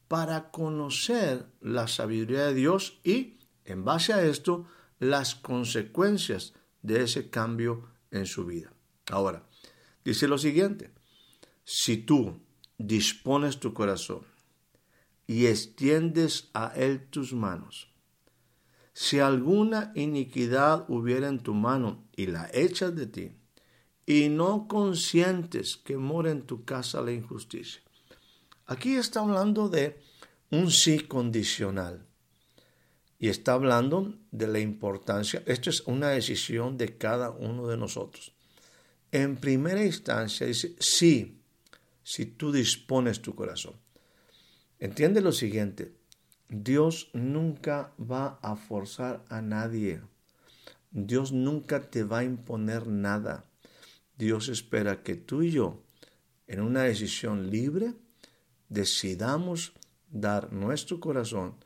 para 0.08 0.50
conocer 0.50 1.46
la 1.60 1.88
sabiduría 1.88 2.46
de 2.46 2.54
Dios 2.54 3.00
y, 3.02 3.38
en 3.64 3.84
base 3.84 4.12
a 4.12 4.22
esto, 4.22 4.66
las 4.98 5.34
consecuencias 5.34 6.52
de 6.82 7.02
ese 7.02 7.30
cambio 7.30 7.88
en 8.10 8.26
su 8.26 8.44
vida. 8.44 8.72
Ahora, 9.10 9.48
dice 10.04 10.28
lo 10.28 10.38
siguiente, 10.38 10.92
si 11.64 11.96
tú 11.96 12.40
dispones 12.78 13.58
tu 13.58 13.72
corazón 13.72 14.26
y 15.26 15.46
extiendes 15.46 16.50
a 16.52 16.72
él 16.76 17.08
tus 17.08 17.32
manos, 17.32 17.90
si 18.92 19.18
alguna 19.18 19.92
iniquidad 19.94 20.84
hubiera 20.88 21.28
en 21.28 21.40
tu 21.40 21.54
mano 21.54 22.06
y 22.14 22.26
la 22.26 22.48
echas 22.52 22.94
de 22.94 23.06
ti, 23.06 23.32
y 24.06 24.28
no 24.28 24.68
consientes 24.68 25.76
que 25.76 25.96
mora 25.96 26.30
en 26.30 26.42
tu 26.42 26.64
casa 26.64 27.00
la 27.00 27.12
injusticia. 27.12 27.82
Aquí 28.66 28.96
está 28.96 29.20
hablando 29.20 29.68
de 29.68 30.00
un 30.50 30.70
sí 30.70 31.00
condicional. 31.00 32.06
Y 33.18 33.28
está 33.28 33.54
hablando 33.54 34.14
de 34.32 34.48
la 34.48 34.58
importancia, 34.58 35.42
esto 35.46 35.70
es 35.70 35.82
una 35.86 36.08
decisión 36.08 36.76
de 36.76 36.98
cada 36.98 37.30
uno 37.30 37.66
de 37.68 37.76
nosotros. 37.76 38.34
En 39.12 39.36
primera 39.36 39.84
instancia 39.84 40.46
dice, 40.46 40.74
sí, 40.78 41.40
si 42.02 42.26
tú 42.26 42.52
dispones 42.52 43.22
tu 43.22 43.34
corazón. 43.34 43.74
Entiende 44.78 45.22
lo 45.22 45.32
siguiente, 45.32 45.94
Dios 46.48 47.10
nunca 47.14 47.94
va 47.98 48.38
a 48.42 48.56
forzar 48.56 49.24
a 49.28 49.40
nadie. 49.40 50.02
Dios 50.90 51.32
nunca 51.32 51.90
te 51.90 52.04
va 52.04 52.18
a 52.18 52.24
imponer 52.24 52.86
nada. 52.86 53.46
Dios 54.16 54.48
espera 54.48 55.02
que 55.02 55.14
tú 55.16 55.42
y 55.42 55.50
yo, 55.50 55.82
en 56.46 56.60
una 56.60 56.82
decisión 56.82 57.50
libre, 57.50 57.94
decidamos 58.68 59.72
dar 60.10 60.52
nuestro 60.52 61.00
corazón, 61.00 61.56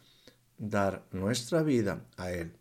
dar 0.56 1.06
nuestra 1.12 1.62
vida 1.62 2.06
a 2.16 2.32
Él. 2.32 2.52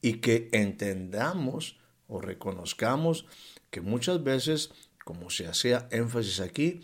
Y 0.00 0.14
que 0.14 0.48
entendamos 0.52 1.78
o 2.06 2.20
reconozcamos 2.20 3.26
que 3.70 3.80
muchas 3.80 4.22
veces, 4.22 4.70
como 5.04 5.30
se 5.30 5.46
hacía 5.46 5.88
énfasis 5.90 6.40
aquí, 6.40 6.80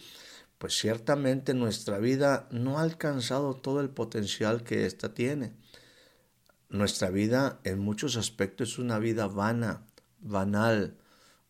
pues 0.59 0.75
ciertamente 0.79 1.55
nuestra 1.55 1.99
vida 1.99 2.49
no 2.51 2.79
ha 2.79 2.83
alcanzado 2.83 3.55
todo 3.55 3.81
el 3.81 3.91
potencial 3.91 4.63
que 4.63 4.87
ésta 4.87 5.15
tiene. 5.15 5.53
Nuestra 6.69 7.11
vida 7.11 7.61
en 7.65 7.79
muchos 7.79 8.17
aspectos 8.17 8.73
es 8.73 8.79
una 8.79 8.99
vida 8.99 9.27
vana, 9.27 9.87
banal, 10.21 10.99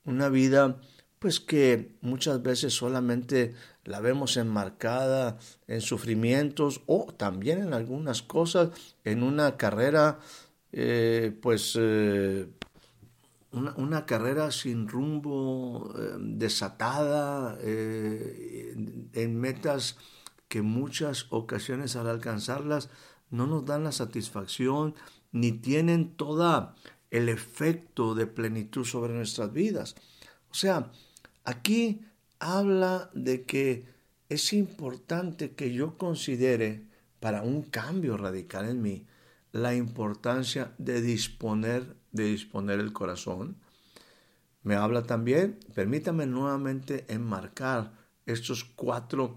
una 0.05 0.29
vida 0.29 0.81
pues 1.19 1.41
que 1.41 1.97
muchas 2.03 2.43
veces 2.43 2.75
solamente 2.75 3.55
la 3.85 4.01
vemos 4.01 4.37
enmarcada 4.37 5.39
en 5.67 5.81
sufrimientos 5.81 6.83
o 6.87 7.07
también 7.17 7.63
en 7.63 7.73
algunas 7.73 8.23
cosas, 8.23 8.71
en 9.05 9.23
una 9.23 9.57
carrera 9.57 10.19
eh, 10.77 11.33
pues 11.41 11.79
eh, 11.81 12.49
una, 13.53 14.07
carrera 14.07 14.51
sin 14.51 14.89
rumbo, 14.89 15.95
eh, 15.97 16.17
desatada, 16.19 17.57
en 17.63 19.41
metas 19.41 19.97
que 20.49 20.63
muchas 20.63 21.27
ocasiones 21.31 21.95
al 21.95 22.09
alcanzarlas 22.09 22.91
no 23.31 23.47
nos 23.47 23.65
dan 23.65 23.85
la 23.85 23.93
satisfacción 23.93 24.97
ni 25.31 25.53
tienen 25.53 26.17
toda 26.17 26.75
el 27.15 27.29
efecto 27.29 28.15
de 28.15 28.27
plenitud 28.27 28.85
sobre 28.85 29.15
nuestras 29.15 29.53
vidas. 29.53 29.95
O 30.51 30.55
sea, 30.55 30.91
aquí 31.45 32.01
habla 32.41 33.11
de 33.15 33.45
que 33.45 33.87
es 34.29 34.53
importante 34.53 35.53
que 35.53 35.73
yo 35.73 35.97
considere 35.97 36.89
para 37.21 37.43
un 37.43 37.63
cambio 37.63 38.17
radical 38.17 38.69
en 38.69 38.83
mí 38.83 39.07
la 39.53 39.75
importancia 39.77 40.75
de 40.79 41.01
disponer 41.01 41.97
de 42.11 42.25
disponer 42.25 42.81
el 42.81 42.93
corazón. 42.93 43.57
Me 44.63 44.77
habla 44.77 45.03
también, 45.03 45.59
permítame 45.75 46.27
nuevamente 46.27 47.05
enmarcar 47.09 47.93
estos 48.25 48.65
cuatro 48.65 49.37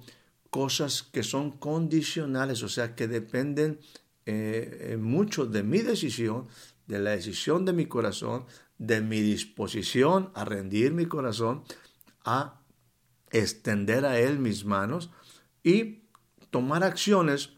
cosas 0.49 1.03
que 1.03 1.23
son 1.23 1.51
condicionales, 1.51 2.63
o 2.63 2.69
sea, 2.69 2.95
que 2.95 3.07
dependen 3.07 3.79
eh, 4.25 4.97
mucho 4.99 5.45
de 5.45 5.63
mi 5.63 5.79
decisión, 5.79 6.47
de 6.87 6.99
la 6.99 7.11
decisión 7.11 7.65
de 7.65 7.73
mi 7.73 7.85
corazón, 7.85 8.45
de 8.77 9.01
mi 9.01 9.21
disposición 9.21 10.31
a 10.33 10.45
rendir 10.45 10.93
mi 10.93 11.05
corazón, 11.05 11.63
a 12.23 12.61
extender 13.31 14.05
a 14.05 14.19
Él 14.19 14.39
mis 14.39 14.65
manos 14.65 15.11
y 15.63 16.03
tomar 16.49 16.83
acciones 16.83 17.51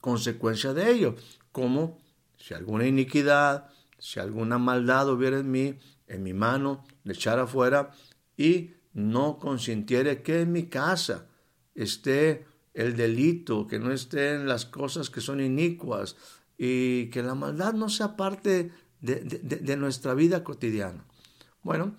consecuencia 0.00 0.74
de 0.74 0.90
ello, 0.90 1.14
como 1.52 1.98
si 2.36 2.54
alguna 2.54 2.86
iniquidad, 2.86 3.68
si 3.98 4.20
alguna 4.20 4.58
maldad 4.58 5.08
hubiera 5.08 5.38
en 5.38 5.50
mí, 5.50 5.78
en 6.08 6.22
mi 6.22 6.34
mano, 6.34 6.84
le 7.04 7.14
echar 7.14 7.38
afuera 7.38 7.92
y 8.36 8.72
no 8.92 9.38
consintiere 9.38 10.22
que 10.22 10.40
en 10.40 10.52
mi 10.52 10.66
casa 10.66 11.28
esté 11.74 12.46
el 12.74 12.96
delito, 12.96 13.66
que 13.66 13.78
no 13.78 13.92
estén 13.92 14.46
las 14.46 14.66
cosas 14.66 15.08
que 15.08 15.20
son 15.20 15.40
inicuas, 15.40 16.16
y 16.58 17.06
que 17.10 17.22
la 17.22 17.34
maldad 17.34 17.74
no 17.74 17.88
sea 17.88 18.16
parte 18.16 18.70
de, 19.00 19.76
nuestra 19.76 20.14
vida 20.14 20.44
cotidiana. 20.44 21.04
Bueno, 21.62 21.96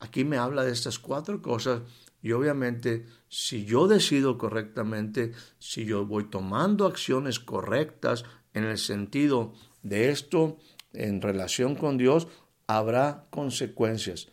aquí 0.00 0.24
me 0.24 0.36
habla 0.36 0.64
de 0.64 0.72
estas 0.72 0.98
cuatro 0.98 1.42
cosas 1.42 1.82
y 2.22 2.32
obviamente 2.32 3.06
si 3.28 3.64
yo 3.64 3.88
decido 3.88 4.38
correctamente, 4.38 5.32
si 5.58 5.84
yo 5.84 6.06
voy 6.06 6.24
tomando 6.24 6.86
acciones 6.86 7.40
correctas 7.40 8.24
en 8.54 8.64
el 8.64 8.78
sentido 8.78 9.52
de 9.82 10.10
esto 10.10 10.58
en 10.92 11.20
relación 11.20 11.74
con 11.74 11.98
Dios, 11.98 12.28
habrá 12.66 13.26
consecuencias. 13.30 14.28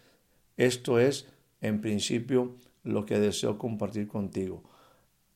Esto 0.57 0.99
es, 0.99 1.27
en 1.59 1.81
principio, 1.81 2.55
lo 2.83 3.05
que 3.05 3.19
deseo 3.19 3.57
compartir 3.57 4.07
contigo. 4.07 4.63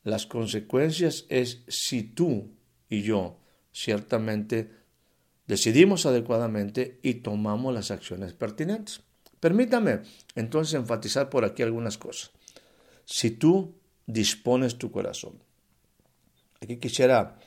Las 0.04 0.28
consecuencias 0.28 1.26
es 1.30 1.64
si 1.68 2.04
tú 2.04 2.52
y 2.90 3.02
yo 3.02 3.40
ciertamente 3.76 4.72
decidimos 5.48 6.06
adecuadamente 6.06 7.00
y 7.04 7.16
tomamos 7.16 7.74
las 7.74 7.92
acciones 7.92 8.32
pertinentes. 8.32 9.02
Permítame 9.42 10.00
entonces 10.34 10.76
enfatizar 10.76 11.30
por 11.30 11.44
aquí 11.44 11.62
algunas 11.62 11.98
cosas. 11.98 12.32
Si 13.04 13.32
tú 13.32 13.76
dispones 14.06 14.78
tu 14.78 14.92
corazón. 14.92 15.44
Aquí 16.62 16.78
quisiera 16.78 17.38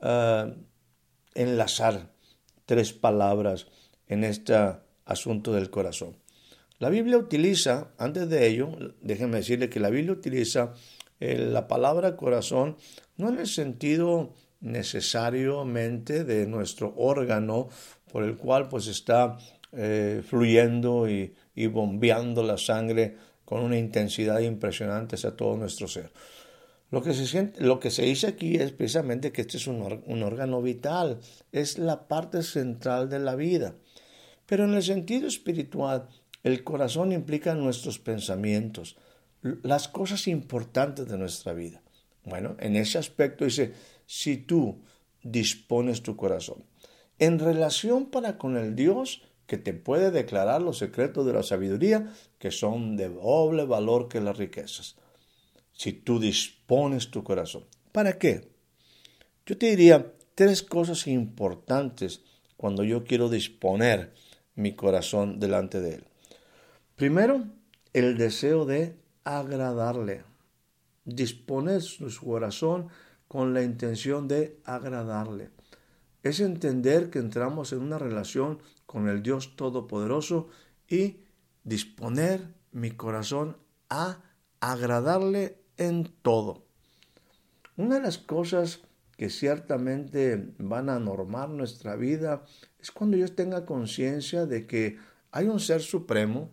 ah, 0.00 0.54
enlazar 1.34 2.12
tres 2.64 2.94
palabras 2.94 3.66
en 4.08 4.24
este 4.24 4.54
asunto 5.04 5.52
del 5.52 5.68
corazón. 5.68 6.16
La 6.78 6.88
Biblia 6.88 7.18
utiliza, 7.18 7.92
antes 7.98 8.28
de 8.30 8.46
ello, 8.46 8.70
déjenme 9.02 9.36
decirle 9.36 9.68
que 9.68 9.80
la 9.80 9.90
Biblia 9.90 10.12
utiliza 10.12 10.72
eh, 11.20 11.36
la 11.38 11.68
palabra 11.68 12.16
corazón 12.16 12.76
no 13.16 13.28
en 13.28 13.38
el 13.38 13.46
sentido 13.46 14.34
necesariamente 14.64 16.24
de 16.24 16.46
nuestro 16.46 16.94
órgano 16.96 17.68
por 18.10 18.24
el 18.24 18.36
cual 18.36 18.68
pues 18.68 18.86
está 18.86 19.38
eh, 19.72 20.22
fluyendo 20.26 21.08
y, 21.08 21.34
bombeando 21.66 22.42
la 22.42 22.58
sangre 22.58 23.16
con 23.44 23.62
una 23.62 23.78
intensidad 23.78 24.40
impresionante 24.40 25.16
hacia 25.16 25.36
todo 25.36 25.56
nuestro 25.56 25.86
ser. 25.86 26.10
Lo 26.90 27.02
que, 27.02 27.90
se 27.90 28.02
dice 28.02 28.26
aquí 28.26 28.56
es 28.56 28.72
precisamente 28.72 29.32
que 29.32 29.42
este 29.42 29.56
es 29.58 29.66
un, 29.66 30.02
un 30.06 30.22
órgano 30.22 30.62
vital, 30.62 31.18
es 31.52 31.78
la 31.78 32.08
parte 32.08 32.42
central 32.42 33.08
de 33.10 33.18
la 33.18 33.34
vida. 33.34 33.74
Pero 34.46 34.64
en 34.64 34.74
el 34.74 34.82
sentido 34.82 35.26
espiritual, 35.26 36.08
el 36.42 36.62
corazón 36.62 37.12
implica 37.12 37.54
nuestros 37.54 37.98
pensamientos, 37.98 38.96
las 39.42 39.88
cosas 39.88 40.28
importantes 40.28 41.08
de 41.08 41.18
nuestra 41.18 41.52
vida. 41.52 41.82
Bueno, 42.24 42.56
en 42.58 42.76
ese 42.76 42.98
aspecto 42.98 43.44
dice, 43.44 43.72
si 44.06 44.36
tú 44.36 44.82
dispones 45.22 46.02
tu 46.02 46.16
corazón. 46.16 46.64
En 47.18 47.38
relación 47.38 48.06
para 48.06 48.38
con 48.38 48.56
el 48.56 48.74
Dios 48.74 49.22
que 49.46 49.58
te 49.58 49.74
puede 49.74 50.10
declarar 50.10 50.62
los 50.62 50.78
secretos 50.78 51.26
de 51.26 51.32
la 51.32 51.42
sabiduría, 51.42 52.12
que 52.38 52.50
son 52.50 52.96
de 52.96 53.08
doble 53.08 53.64
valor 53.64 54.08
que 54.08 54.20
las 54.20 54.36
riquezas. 54.36 54.96
Si 55.72 55.92
tú 55.92 56.18
dispones 56.18 57.10
tu 57.10 57.24
corazón. 57.24 57.64
¿Para 57.92 58.18
qué? 58.18 58.48
Yo 59.46 59.58
te 59.58 59.66
diría 59.66 60.12
tres 60.34 60.62
cosas 60.62 61.06
importantes 61.06 62.22
cuando 62.56 62.84
yo 62.84 63.04
quiero 63.04 63.28
disponer 63.28 64.12
mi 64.54 64.74
corazón 64.74 65.40
delante 65.40 65.80
de 65.80 65.96
Él. 65.96 66.04
Primero, 66.96 67.44
el 67.92 68.16
deseo 68.16 68.64
de 68.64 68.96
agradarle. 69.24 70.22
Disponer 71.04 71.82
su 71.82 72.08
corazón 72.24 72.88
con 73.28 73.54
la 73.54 73.62
intención 73.62 74.28
de 74.28 74.60
agradarle. 74.64 75.50
Es 76.22 76.40
entender 76.40 77.10
que 77.10 77.18
entramos 77.18 77.72
en 77.72 77.80
una 77.80 77.98
relación 77.98 78.60
con 78.86 79.08
el 79.08 79.22
Dios 79.22 79.56
Todopoderoso 79.56 80.48
y 80.88 81.18
disponer 81.64 82.54
mi 82.72 82.90
corazón 82.92 83.56
a 83.90 84.20
agradarle 84.60 85.58
en 85.76 86.12
todo. 86.22 86.64
Una 87.76 87.96
de 87.96 88.02
las 88.02 88.18
cosas 88.18 88.80
que 89.16 89.30
ciertamente 89.30 90.52
van 90.58 90.88
a 90.88 90.98
normar 90.98 91.48
nuestra 91.48 91.96
vida 91.96 92.44
es 92.80 92.90
cuando 92.90 93.16
yo 93.16 93.32
tenga 93.32 93.66
conciencia 93.66 94.46
de 94.46 94.66
que 94.66 94.98
hay 95.30 95.48
un 95.48 95.60
ser 95.60 95.82
supremo 95.82 96.50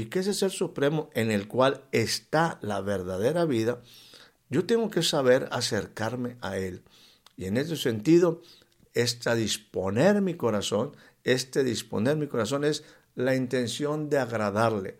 y 0.00 0.06
que 0.06 0.20
ese 0.20 0.32
ser 0.32 0.50
supremo 0.50 1.10
en 1.12 1.30
el 1.30 1.46
cual 1.46 1.84
está 1.92 2.58
la 2.62 2.80
verdadera 2.80 3.44
vida, 3.44 3.82
yo 4.48 4.64
tengo 4.64 4.88
que 4.88 5.02
saber 5.02 5.46
acercarme 5.52 6.38
a 6.40 6.56
Él. 6.56 6.82
Y 7.36 7.44
en 7.44 7.58
ese 7.58 7.76
sentido, 7.76 8.40
esta 8.94 9.34
disponer 9.34 10.22
mi 10.22 10.34
corazón, 10.34 10.96
este 11.22 11.64
disponer 11.64 12.16
mi 12.16 12.28
corazón 12.28 12.64
es 12.64 12.82
la 13.14 13.36
intención 13.36 14.08
de 14.08 14.18
agradarle. 14.18 14.96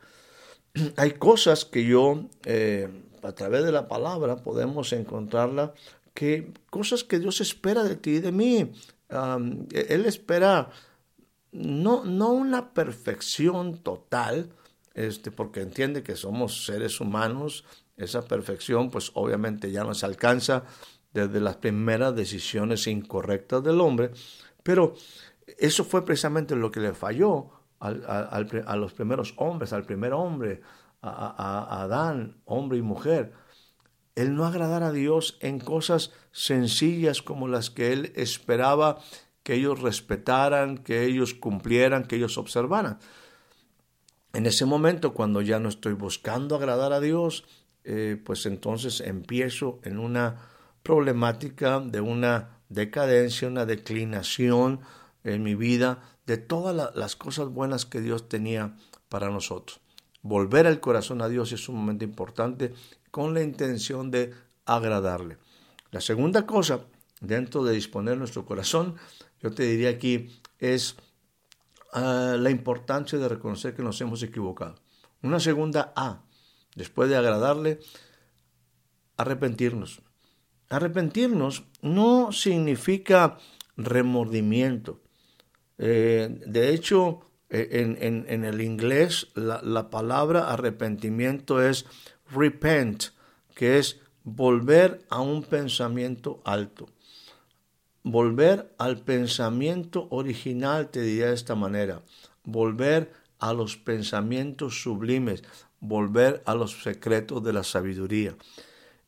Hay 0.97 1.13
cosas 1.13 1.65
que 1.65 1.87
yo, 1.87 2.29
eh, 2.45 2.89
a 3.23 3.33
través 3.33 3.65
de 3.65 3.73
la 3.73 3.89
palabra, 3.89 4.37
podemos 4.37 4.93
encontrarla, 4.93 5.73
que 6.13 6.53
cosas 6.69 7.05
que 7.05 7.19
Dios 7.19 7.41
espera 7.41 7.85
de 7.85 7.97
ti 7.97 8.17
y 8.17 8.21
de 8.21 8.33
mí. 8.33 8.71
él 9.73 10.05
espera 10.05 10.71
no, 11.53 12.05
no 12.05 12.33
una 12.33 12.75
perfección 12.75 13.79
total, 13.79 14.51
este, 14.95 15.31
porque 15.31 15.61
entiende 15.61 16.03
que 16.03 16.17
somos 16.17 16.65
seres 16.65 17.01
humanos, 17.01 17.65
esa 17.97 18.23
perfección 18.23 18.91
pues 18.91 19.11
obviamente 19.15 19.71
ya 19.71 19.85
no 19.85 19.95
se 19.95 20.07
alcanza 20.07 20.65
desde 21.13 21.41
las 21.41 21.57
primeras 21.57 22.15
decisiones 22.15 22.87
incorrectas 22.87 23.63
del 23.63 23.81
hombre, 23.81 24.11
pero 24.63 24.95
eso 25.59 25.85
fue 25.85 26.05
precisamente 26.05 26.55
lo 26.55 26.71
que 26.71 26.81
le 26.81 26.95
falló 26.95 27.51
a 27.81 28.77
los 28.77 28.93
primeros 28.93 29.35
hombres, 29.39 29.73
al 29.73 29.85
primer 29.85 30.13
hombre, 30.13 30.61
a, 31.03 31.83
Adán, 31.83 32.41
hombre 32.45 32.79
y 32.79 32.83
mujer. 32.83 33.33
El 34.15 34.35
no 34.35 34.45
agradar 34.45 34.83
a 34.83 34.93
Dios 34.93 35.39
en 35.41 35.59
cosas 35.61 36.13
sencillas 36.33 37.23
como 37.23 37.49
las 37.49 37.71
que 37.71 37.93
él 37.93 38.13
esperaba 38.17 38.99
que 39.43 39.55
ellos 39.55 39.81
respetaran, 39.81 40.79
que 40.79 41.05
ellos 41.05 41.35
cumplieran, 41.35 42.05
que 42.05 42.17
ellos 42.17 42.37
observaran. 42.37 42.99
En 44.33 44.47
ese 44.47 44.65
momento, 44.65 45.13
cuando 45.13 45.43
ya 45.43 45.59
no 45.59 45.69
estoy 45.69 45.95
buscando 45.95 46.57
agradar 46.57 46.93
a 46.93 47.01
Dios, 47.01 47.45
eh, 47.85 48.21
pues 48.25 48.47
entonces 48.47 49.01
empiezo 49.01 49.81
en 49.83 49.99
una 49.99 50.37
problemática 50.83 51.81
de 51.81 52.01
una 52.01 52.61
decadencia, 52.69 53.49
una 53.49 53.67
declinación 53.67 54.81
en 55.25 55.43
mi 55.43 55.55
vida 55.55 56.03
de 56.27 56.37
todas 56.37 56.95
las 56.95 57.17
cosas 57.17 57.49
buenas 57.49 57.87
que 57.87 58.01
Dios 58.01 58.29
tenía 58.29 58.77
para 59.09 59.31
nosotros. 59.31 59.81
Volver 60.23 60.67
el 60.67 60.81
corazón 60.81 61.23
a 61.23 61.29
Dios 61.29 61.53
es 61.53 61.69
un 61.69 61.77
momento 61.77 62.05
importante 62.05 62.73
con 63.11 63.35
la 63.35 63.43
intención 63.43 64.11
de 64.11 64.33
agradarle. 64.65 65.39
La 65.91 66.01
segunda 66.01 66.47
cosa, 66.47 66.85
dentro 67.21 67.65
de 67.65 67.75
disponer 67.75 68.17
nuestro 68.17 68.45
corazón, 68.45 68.95
yo 69.43 69.51
te 69.51 69.65
diría 69.65 69.91
aquí, 69.91 70.29
es 70.59 70.97
la 71.93 72.51
importancia 72.51 73.19
de 73.19 73.29
reconocer 73.29 73.75
que 73.75 73.83
nos 73.83 74.01
hemos 74.01 74.23
equivocado. 74.23 74.77
Una 75.23 75.41
segunda 75.41 75.93
A, 75.97 76.23
después 76.75 77.09
de 77.09 77.17
agradarle, 77.17 77.81
arrepentirnos. 79.17 80.03
Arrepentirnos 80.69 81.65
no 81.83 82.33
significa 82.33 83.39
remordimiento. 83.77 85.01
Eh, 85.79 86.41
de 86.47 86.73
hecho, 86.73 87.21
e, 87.49 88.05
en, 88.07 88.45
el 88.45 88.61
inglés 88.61 89.29
la, 89.35 89.91
palabra 89.91 90.53
arrepentimiento 90.53 91.61
es 91.63 91.87
repent, 92.31 93.07
que 93.55 93.79
es 93.79 94.01
volver 94.23 95.05
a 95.11 95.21
un 95.21 95.43
pensamiento 95.43 96.41
alto. 96.45 96.87
Volver 98.03 98.75
al 98.79 99.03
pensamiento 99.03 100.09
original, 100.11 100.91
te 100.91 101.03
diría 101.03 101.27
de 101.29 101.35
esta 101.35 101.55
manera. 101.55 102.03
Volver 102.45 103.13
a 103.39 103.53
los 103.53 103.77
pensamientos 103.77 104.83
sublimes, 104.83 105.43
volver 105.81 106.43
a 106.47 106.55
los 106.55 106.83
secretos 106.83 107.43
de 107.43 107.53
la 107.53 107.65
sabiduría. 107.65 108.37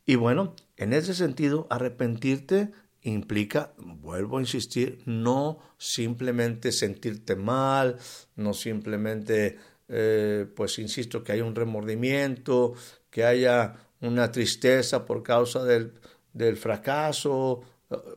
Y 0.04 0.16
bueno, 0.16 0.54
en 0.76 0.92
ese 0.92 1.14
sentido, 1.14 1.66
arrepentirte 1.70 2.72
implica, 3.02 3.72
vuelvo 3.78 4.38
a 4.38 4.40
insistir, 4.40 5.02
no 5.06 5.58
simplemente 5.76 6.72
sentirte 6.72 7.36
mal, 7.36 7.98
no 8.36 8.54
simplemente, 8.54 9.58
eh, 9.88 10.46
pues 10.54 10.78
insisto, 10.78 11.22
que 11.22 11.32
haya 11.32 11.44
un 11.44 11.54
remordimiento, 11.54 12.74
que 13.10 13.24
haya 13.24 13.74
una 14.00 14.30
tristeza 14.32 15.04
por 15.04 15.22
causa 15.22 15.64
del, 15.64 15.94
del 16.32 16.56
fracaso. 16.56 17.62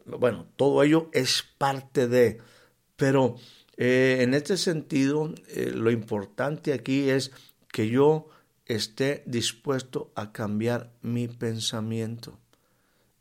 Bueno, 0.06 0.48
todo 0.56 0.84
ello 0.84 1.10
es 1.14 1.44
parte 1.58 2.08
de, 2.08 2.40
pero 2.96 3.36
eh, 3.78 4.20
en 4.22 4.34
este 4.34 4.58
sentido, 4.58 5.34
eh, 5.50 5.72
lo 5.74 5.92
importante 5.92 6.74
aquí 6.74 7.10
es 7.10 7.32
que 7.72 7.90
yo 7.90 8.30
esté 8.66 9.24
dispuesto 9.26 10.12
a 10.16 10.32
cambiar 10.32 10.92
mi 11.02 11.28
pensamiento, 11.28 12.40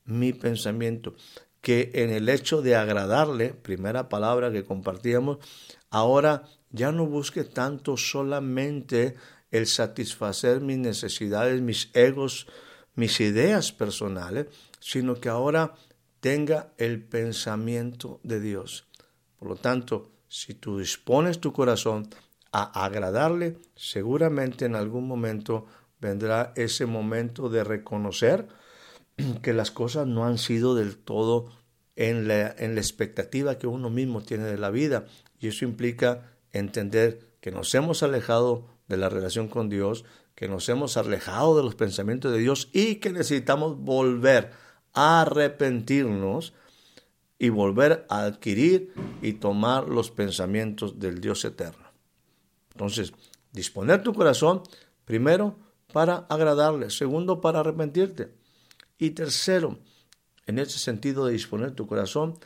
mi 0.04 0.32
pensamiento, 0.32 1.14
que 1.60 1.90
en 1.94 2.10
el 2.10 2.28
hecho 2.28 2.62
de 2.62 2.76
agradarle, 2.76 3.54
primera 3.54 4.08
palabra 4.08 4.52
que 4.52 4.64
compartíamos, 4.64 5.38
ahora 5.90 6.44
ya 6.70 6.92
no 6.92 7.06
busque 7.06 7.44
tanto 7.44 7.96
solamente 7.96 9.16
el 9.50 9.66
satisfacer 9.66 10.60
mis 10.60 10.78
necesidades, 10.78 11.60
mis 11.60 11.90
egos, 11.94 12.46
mis 12.94 13.20
ideas 13.20 13.72
personales, 13.72 14.46
sino 14.80 15.14
que 15.20 15.28
ahora 15.28 15.74
tenga 16.24 16.72
el 16.78 17.04
pensamiento 17.04 18.18
de 18.22 18.40
Dios. 18.40 18.88
Por 19.38 19.46
lo 19.46 19.56
tanto, 19.56 20.10
si 20.26 20.54
tú 20.54 20.78
dispones 20.78 21.38
tu 21.38 21.52
corazón 21.52 22.08
a 22.50 22.86
agradarle, 22.86 23.58
seguramente 23.76 24.64
en 24.64 24.74
algún 24.74 25.06
momento 25.06 25.66
vendrá 26.00 26.54
ese 26.56 26.86
momento 26.86 27.50
de 27.50 27.62
reconocer 27.62 28.48
que 29.42 29.52
las 29.52 29.70
cosas 29.70 30.06
no 30.06 30.24
han 30.24 30.38
sido 30.38 30.74
del 30.74 30.96
todo 30.96 31.52
en 31.94 32.26
la, 32.26 32.54
en 32.56 32.74
la 32.74 32.80
expectativa 32.80 33.58
que 33.58 33.66
uno 33.66 33.90
mismo 33.90 34.22
tiene 34.22 34.44
de 34.44 34.56
la 34.56 34.70
vida. 34.70 35.04
Y 35.38 35.48
eso 35.48 35.66
implica 35.66 36.38
entender 36.52 37.34
que 37.42 37.50
nos 37.50 37.74
hemos 37.74 38.02
alejado 38.02 38.66
de 38.88 38.96
la 38.96 39.10
relación 39.10 39.48
con 39.48 39.68
Dios, 39.68 40.06
que 40.34 40.48
nos 40.48 40.70
hemos 40.70 40.96
alejado 40.96 41.54
de 41.54 41.64
los 41.64 41.74
pensamientos 41.74 42.32
de 42.32 42.38
Dios 42.38 42.70
y 42.72 42.94
que 42.94 43.10
necesitamos 43.10 43.78
volver 43.78 44.63
arrepentirnos 44.94 46.54
y 47.38 47.48
volver 47.50 48.06
a 48.08 48.22
adquirir 48.24 48.92
y 49.20 49.34
tomar 49.34 49.88
los 49.88 50.10
pensamientos 50.10 50.98
del 50.98 51.20
Dios 51.20 51.44
eterno. 51.44 51.84
Entonces, 52.72 53.12
disponer 53.52 54.02
tu 54.02 54.14
corazón, 54.14 54.62
primero, 55.04 55.58
para 55.92 56.26
agradarle, 56.28 56.90
segundo, 56.90 57.40
para 57.40 57.60
arrepentirte. 57.60 58.32
Y 58.98 59.10
tercero, 59.10 59.78
en 60.46 60.58
ese 60.58 60.78
sentido 60.78 61.26
de 61.26 61.32
disponer 61.32 61.72
tu 61.72 61.86
corazón, 61.86 62.38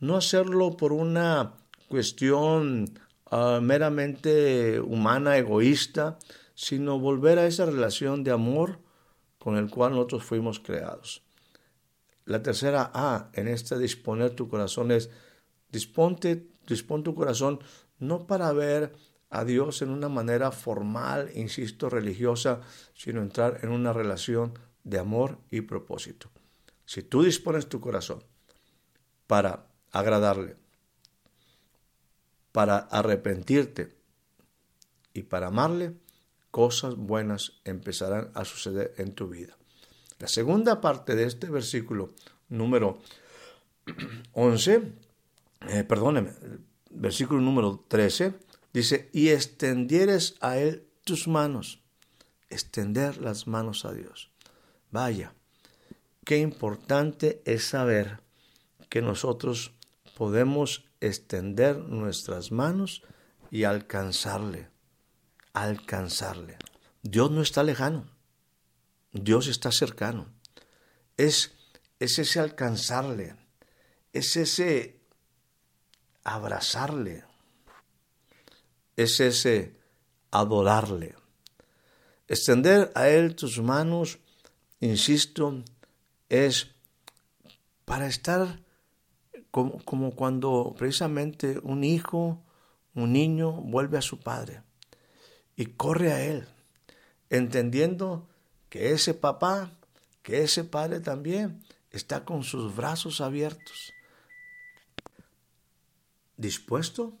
no 0.00 0.16
hacerlo 0.16 0.76
por 0.76 0.92
una 0.92 1.54
cuestión 1.88 2.98
ah, 3.30 3.60
meramente 3.62 4.80
humana, 4.80 5.36
egoísta, 5.38 6.18
sino 6.54 6.98
volver 6.98 7.38
a 7.38 7.46
esa 7.46 7.66
relación 7.66 8.24
de 8.24 8.30
amor 8.30 8.78
con 9.38 9.56
el 9.56 9.70
cual 9.70 9.92
nosotros 9.92 10.24
fuimos 10.24 10.58
creados. 10.58 11.25
La 12.26 12.42
tercera 12.42 12.90
A 12.92 13.30
en 13.34 13.46
este 13.46 13.78
disponer 13.78 14.32
tu 14.32 14.48
corazón 14.48 14.90
es 14.90 15.10
disponte, 15.70 16.48
dispón 16.66 17.04
tu 17.04 17.14
corazón 17.14 17.60
no 17.98 18.26
para 18.26 18.52
ver 18.52 18.92
a 19.30 19.44
Dios 19.44 19.80
en 19.82 19.90
una 19.90 20.08
manera 20.08 20.50
formal, 20.50 21.30
insisto, 21.34 21.88
religiosa, 21.88 22.60
sino 22.94 23.22
entrar 23.22 23.60
en 23.62 23.70
una 23.70 23.92
relación 23.92 24.58
de 24.82 24.98
amor 24.98 25.38
y 25.50 25.60
propósito. 25.62 26.28
Si 26.84 27.02
tú 27.02 27.22
dispones 27.22 27.68
tu 27.68 27.80
corazón 27.80 28.24
para 29.28 29.68
agradarle, 29.92 30.56
para 32.50 32.78
arrepentirte 32.78 33.96
y 35.12 35.22
para 35.22 35.46
amarle, 35.48 35.94
cosas 36.50 36.96
buenas 36.96 37.60
empezarán 37.64 38.32
a 38.34 38.44
suceder 38.44 38.94
en 38.98 39.14
tu 39.14 39.28
vida. 39.28 39.56
La 40.18 40.28
segunda 40.28 40.80
parte 40.80 41.14
de 41.14 41.24
este 41.24 41.50
versículo 41.50 42.14
número 42.48 42.98
11, 44.32 44.92
eh, 45.68 45.84
perdóneme, 45.84 46.32
versículo 46.90 47.40
número 47.40 47.84
13, 47.88 48.34
dice, 48.72 49.10
y 49.12 49.28
extendieres 49.28 50.36
a 50.40 50.56
él 50.56 50.88
tus 51.04 51.28
manos, 51.28 51.82
extender 52.48 53.18
las 53.18 53.46
manos 53.46 53.84
a 53.84 53.92
Dios. 53.92 54.30
Vaya, 54.90 55.34
qué 56.24 56.38
importante 56.38 57.42
es 57.44 57.64
saber 57.64 58.20
que 58.88 59.02
nosotros 59.02 59.72
podemos 60.16 60.86
extender 61.00 61.78
nuestras 61.78 62.52
manos 62.52 63.02
y 63.50 63.64
alcanzarle, 63.64 64.70
alcanzarle. 65.52 66.56
Dios 67.02 67.30
no 67.30 67.42
está 67.42 67.62
lejano, 67.62 68.15
Dios 69.12 69.46
está 69.46 69.72
cercano. 69.72 70.28
Es, 71.16 71.52
es 71.98 72.18
ese 72.18 72.40
alcanzarle, 72.40 73.36
es 74.12 74.36
ese 74.36 75.00
abrazarle, 76.24 77.24
es 78.96 79.20
ese 79.20 79.76
adorarle. 80.30 81.14
Extender 82.28 82.90
a 82.94 83.08
Él 83.08 83.36
tus 83.36 83.60
manos, 83.60 84.18
insisto, 84.80 85.62
es 86.28 86.72
para 87.84 88.08
estar 88.08 88.60
como, 89.50 89.82
como, 89.84 90.14
cuando 90.14 90.74
precisamente 90.76 91.60
un 91.62 91.84
hijo, 91.84 92.42
un 92.94 93.12
niño 93.12 93.52
vuelve 93.52 93.96
a 93.96 94.02
su 94.02 94.18
padre 94.18 94.62
y 95.54 95.66
corre 95.66 96.12
a 96.12 96.22
Él, 96.22 96.46
entendiendo 97.30 98.28
que 98.68 98.92
ese 98.92 99.14
papá, 99.14 99.72
que 100.22 100.42
ese 100.42 100.64
padre 100.64 101.00
también 101.00 101.64
está 101.90 102.24
con 102.24 102.42
sus 102.42 102.74
brazos 102.74 103.20
abiertos, 103.20 103.92
dispuesto 106.36 107.18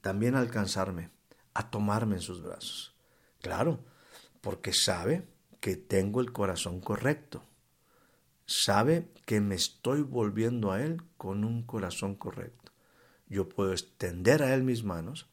también 0.00 0.34
a 0.34 0.40
alcanzarme, 0.40 1.10
a 1.54 1.70
tomarme 1.70 2.16
en 2.16 2.22
sus 2.22 2.42
brazos. 2.42 2.94
Claro, 3.40 3.80
porque 4.40 4.72
sabe 4.72 5.26
que 5.60 5.76
tengo 5.76 6.20
el 6.20 6.32
corazón 6.32 6.80
correcto. 6.80 7.42
Sabe 8.46 9.08
que 9.26 9.40
me 9.40 9.54
estoy 9.54 10.02
volviendo 10.02 10.72
a 10.72 10.82
Él 10.82 11.02
con 11.16 11.44
un 11.44 11.62
corazón 11.62 12.14
correcto. 12.16 12.72
Yo 13.28 13.48
puedo 13.48 13.72
extender 13.72 14.42
a 14.42 14.54
Él 14.54 14.62
mis 14.62 14.82
manos, 14.82 15.28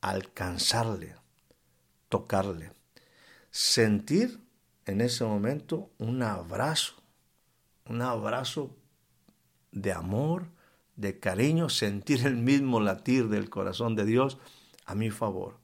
alcanzarle, 0.00 1.14
tocarle, 2.08 2.72
sentir 3.52 4.40
en 4.86 5.02
ese 5.02 5.24
momento 5.24 5.90
un 5.98 6.22
abrazo, 6.22 6.94
un 7.86 8.00
abrazo 8.00 8.74
de 9.70 9.92
amor, 9.92 10.46
de 10.96 11.20
cariño, 11.20 11.68
sentir 11.68 12.26
el 12.26 12.36
mismo 12.36 12.80
latir 12.80 13.28
del 13.28 13.50
corazón 13.50 13.94
de 13.94 14.06
Dios 14.06 14.38
a 14.86 14.94
mi 14.94 15.10
favor. 15.10 15.58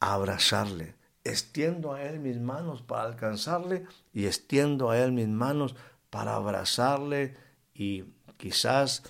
Abrazarle, 0.00 0.96
extiendo 1.24 1.94
a 1.94 2.02
Él 2.02 2.18
mis 2.18 2.40
manos 2.40 2.82
para 2.82 3.04
alcanzarle 3.04 3.86
y 4.12 4.26
extiendo 4.26 4.90
a 4.90 4.98
Él 4.98 5.12
mis 5.12 5.28
manos 5.28 5.76
para 6.10 6.34
abrazarle 6.34 7.36
y 7.72 8.04
quizás 8.36 9.04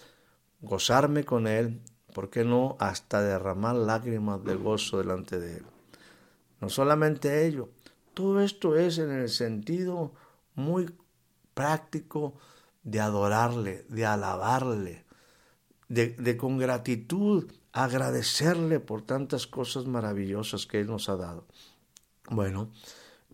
gozarme 0.61 1.25
con 1.25 1.47
Él, 1.47 1.81
¿por 2.15 2.29
qué 2.29 2.45
no? 2.45 2.77
Hasta 2.79 3.23
derramar 3.23 3.75
lágrimas 3.75 4.45
de 4.45 4.55
gozo 4.55 4.99
delante 4.99 5.39
de 5.39 5.59
Él. 5.59 5.68
No 6.61 6.69
solamente 6.69 7.47
ello, 7.47 7.71
todo 8.15 8.41
esto 8.41 8.77
es 8.77 8.99
en 8.99 9.11
el 9.11 9.29
sentido 9.29 10.13
muy 10.55 10.91
práctico 11.55 12.35
de 12.83 13.01
adorarle, 13.01 13.85
de 13.89 14.07
alabarle, 14.07 15.05
de, 15.89 16.37
con 16.37 16.59
gratitud 16.59 17.51
agradecerle 17.73 18.81
por 18.81 19.03
tantas 19.03 19.47
cosas 19.47 19.87
maravillosas 19.87 20.67
que 20.67 20.81
Él 20.81 20.89
nos 20.89 21.09
ha 21.09 21.17
dado. 21.17 21.47
Bueno, 22.31 22.71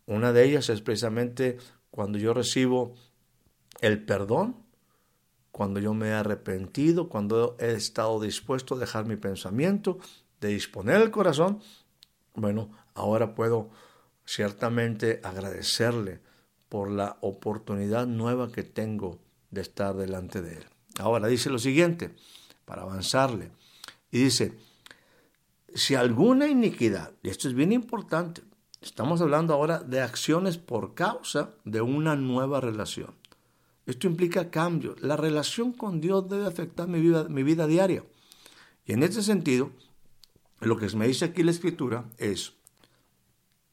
una 0.07 0.33
de 0.33 0.45
ellas 0.45 0.69
es 0.69 0.81
precisamente 0.81 1.57
cuando 1.91 2.19
yo 2.19 2.35
recibo 2.35 2.95
el 3.81 4.05
perdón, 4.05 4.57
cuando 5.51 5.81
yo 5.81 5.95
me 5.95 6.09
he 6.09 6.13
arrepentido, 6.13 7.09
cuando 7.09 7.57
he 7.59 7.73
estado 7.73 8.21
dispuesto 8.21 8.75
a 8.75 8.79
dejar 8.79 9.07
mi 9.07 9.17
pensamiento, 9.17 9.99
de 10.41 10.49
disponer 10.49 11.01
el 11.01 11.11
corazón, 11.11 11.61
bueno, 12.35 12.71
ahora 12.95 13.35
puedo 13.35 13.71
ciertamente 14.25 15.21
agradecerle 15.23 16.21
por 16.69 16.91
la 16.91 17.19
oportunidad 17.21 18.07
nueva 18.07 18.51
que 18.51 18.63
tengo 18.63 19.19
de 19.51 19.61
estar 19.61 19.95
delante 19.95 20.43
de 20.43 20.59
Él. 20.59 20.65
Ahora 20.99 21.29
dice 21.29 21.51
lo 21.51 21.59
siguiente, 21.59 22.15
para 22.65 22.83
avanzarle, 22.83 23.51
y 24.11 24.19
dice, 24.19 24.57
si 25.75 25.95
alguna 25.95 26.47
iniquidad, 26.47 27.13
y 27.23 27.29
esto 27.29 27.49
es 27.49 27.55
bien 27.55 27.73
importante, 27.73 28.43
estamos 28.81 29.21
hablando 29.21 29.55
ahora 29.55 29.81
de 29.81 30.01
acciones 30.01 30.57
por 30.57 30.95
causa 30.95 31.51
de 31.65 31.81
una 31.81 32.17
nueva 32.17 32.61
relación. 32.61 33.15
Esto 33.87 34.07
implica 34.07 34.51
cambio. 34.51 34.97
La 35.01 35.17
relación 35.17 35.73
con 35.73 36.01
Dios 36.01 36.29
debe 36.29 36.47
afectar 36.47 36.89
mi 36.89 37.01
vida, 37.01 37.25
mi 37.29 37.43
vida 37.43 37.67
diaria. 37.67 38.05
Y 38.87 38.93
en 38.93 39.03
este 39.03 39.23
sentido, 39.23 39.73
lo 40.61 40.79
que 40.79 40.89
me 40.97 41.07
dice 41.07 41.27
aquí 41.27 41.43
la 41.43 41.51
escritura 41.51 42.05
es, 42.19 42.55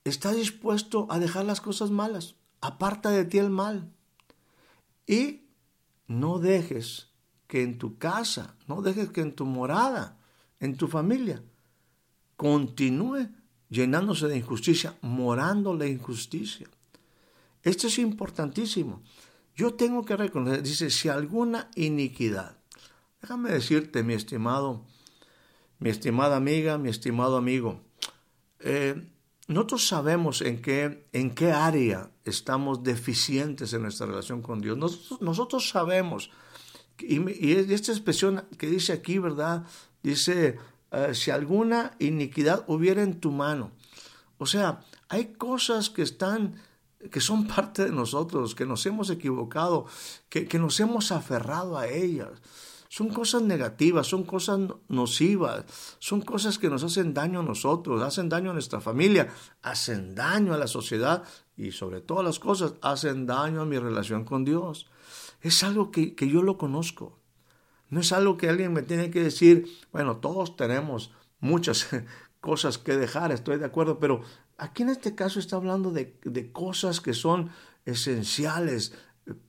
está 0.04 0.34
dispuesto 0.34 1.08
a 1.10 1.20
dejar 1.20 1.46
las 1.46 1.62
cosas 1.62 1.92
malas, 1.92 2.36
aparta 2.60 3.10
de 3.12 3.26
ti 3.26 3.38
el 3.38 3.50
mal. 3.50 3.92
Y 5.06 5.42
no 6.08 6.40
dejes 6.40 7.10
que 7.48 7.64
en 7.64 7.78
tu 7.78 7.98
casa, 7.98 8.56
no 8.68 8.82
dejes 8.82 9.10
que 9.10 9.22
en 9.22 9.36
tu 9.36 9.46
morada, 9.46 10.18
en 10.60 10.76
tu 10.78 10.88
familia, 10.88 11.44
continúe 12.36 13.30
llenándose 13.70 14.28
de 14.28 14.38
injusticia, 14.38 14.98
morando 15.02 15.74
la 15.76 15.88
injusticia. 15.88 16.68
Esto 17.64 17.88
es 17.88 18.00
importantísimo. 18.00 19.02
Yo 19.56 19.74
tengo 19.74 20.06
que 20.06 20.18
reconocer, 20.18 20.64
dice, 20.64 20.90
si 20.90 21.10
alguna 21.10 21.70
iniquidad, 21.76 22.58
déjame 23.22 23.52
decirte, 23.52 24.04
mi 24.04 24.14
estimado, 24.14 24.86
mi 25.80 25.90
estimada 25.90 26.38
amiga, 26.38 26.78
mi 26.78 26.90
estimado 26.90 27.38
amigo, 27.38 27.82
eh, 28.60 29.11
nosotros 29.52 29.88
sabemos 29.88 30.42
en 30.42 30.62
qué, 30.62 31.08
en 31.14 31.34
qué 31.34 31.52
área 31.52 32.12
estamos 32.26 32.84
deficientes 32.84 33.74
en 33.74 33.84
nuestra 33.84 34.08
relación 34.08 34.42
con 34.42 34.62
Dios. 34.62 34.78
Nosotros, 35.20 35.70
sabemos, 35.70 36.30
y, 37.00 37.52
esta 37.74 37.92
expresión 37.92 38.46
que 38.58 38.68
dice 38.68 38.94
aquí, 38.94 39.20
¿verdad? 39.20 39.66
Dice, 40.04 40.58
eh, 40.92 41.14
si 41.14 41.32
alguna 41.32 41.96
iniquidad 42.00 42.64
hubiera 42.68 43.04
en 43.04 43.20
tu 43.20 43.32
mano. 43.32 43.72
O 44.38 44.46
sea, 44.46 44.82
hay 45.10 45.34
cosas 45.34 45.90
que 45.90 46.02
están 46.02 46.56
que 47.12 47.20
son 47.20 47.48
parte 47.56 47.86
de 47.86 47.92
nosotros, 47.92 48.54
que 48.56 48.66
nos 48.66 48.86
hemos 48.86 49.10
equivocado, 49.10 49.86
que, 50.30 50.48
que 50.48 50.60
nos 50.60 50.80
hemos 50.80 51.12
aferrado 51.12 51.78
a 51.78 51.88
ellas. 51.88 52.30
Son 52.91 53.08
cosas 53.08 53.41
negativas, 53.43 54.06
son 54.06 54.25
cosas 54.25 54.60
nocivas, 54.89 55.63
son 55.99 56.19
cosas 56.19 56.60
que 56.60 56.69
nos 56.69 56.84
hacen 56.84 57.13
daño 57.13 57.39
a 57.39 57.43
nosotros, 57.43 58.04
hacen 58.04 58.27
daño 58.27 58.49
a 58.51 58.54
nuestra 58.54 58.82
familia, 58.82 59.30
hacen 59.62 60.13
daño 60.13 60.54
a 60.54 60.58
la 60.58 60.67
sociedad 60.67 61.23
y 61.56 61.71
sobre 61.71 62.01
todas 62.01 62.25
las 62.25 62.38
cosas 62.38 62.73
hacen 62.82 63.25
daño 63.25 63.62
a 63.62 63.65
mi 63.65 63.80
relación 63.80 64.25
con 64.25 64.43
Dios. 64.43 64.91
Es 65.39 65.63
algo 65.63 65.89
que, 65.89 66.15
que 66.15 66.27
yo 66.27 66.43
lo 66.43 66.58
conozco. 66.58 67.17
No 67.88 68.01
es 68.01 68.12
algo 68.12 68.36
que 68.36 68.49
alguien 68.49 68.73
me 68.73 68.82
tiene 68.82 69.10
que 69.10 69.23
decir, 69.23 69.69
bueno, 69.93 70.17
todos 70.17 70.58
tenemos 70.58 71.13
muchas 71.39 71.88
cosas 72.41 72.77
que 72.77 72.97
dejar, 72.97 73.32
estoy 73.32 73.58
de 73.58 73.67
acuerdo, 73.67 73.99
pero 73.99 74.21
aquí 74.58 74.84
en 74.84 74.89
este 74.89 75.15
caso 75.15 75.39
está 75.39 75.56
hablando 75.56 75.91
de, 75.91 76.19
de 76.25 76.51
cosas 76.51 76.99
que 76.99 77.13
son 77.13 77.51
esenciales, 77.86 78.93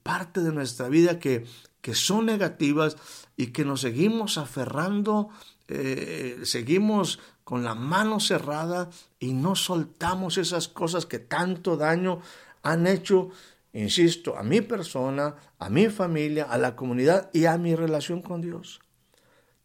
parte 0.05 0.43
de 0.43 0.53
nuestra 0.53 0.89
vida 0.89 1.19
que, 1.19 1.45
que 1.83 1.95
son 1.95 2.27
negativas 2.27 2.97
y 3.37 3.49
que 3.49 3.65
nos 3.65 3.83
seguimos 3.83 4.39
aferrando, 4.39 5.29
eh, 5.69 6.41
seguimos 6.45 7.19
con 7.45 7.65
la 7.65 7.75
mano 7.75 8.21
cerrada 8.21 8.89
y 9.19 9.33
no 9.33 9.57
soltamos 9.57 10.39
esas 10.39 10.69
cosas 10.69 11.05
que 11.05 11.19
tanto 11.19 11.77
daño 11.77 12.21
han 12.63 12.87
hecho, 12.87 13.31
insisto, 13.73 14.39
a 14.39 14.45
mi 14.45 14.61
persona, 14.61 15.35
a 15.59 15.69
mi 15.69 15.89
familia, 15.89 16.45
a 16.45 16.57
la 16.57 16.77
comunidad 16.77 17.31
y 17.35 17.47
a 17.47 17.59
mi 17.59 17.75
relación 17.75 18.23
con 18.23 18.41
Dios. 18.41 18.81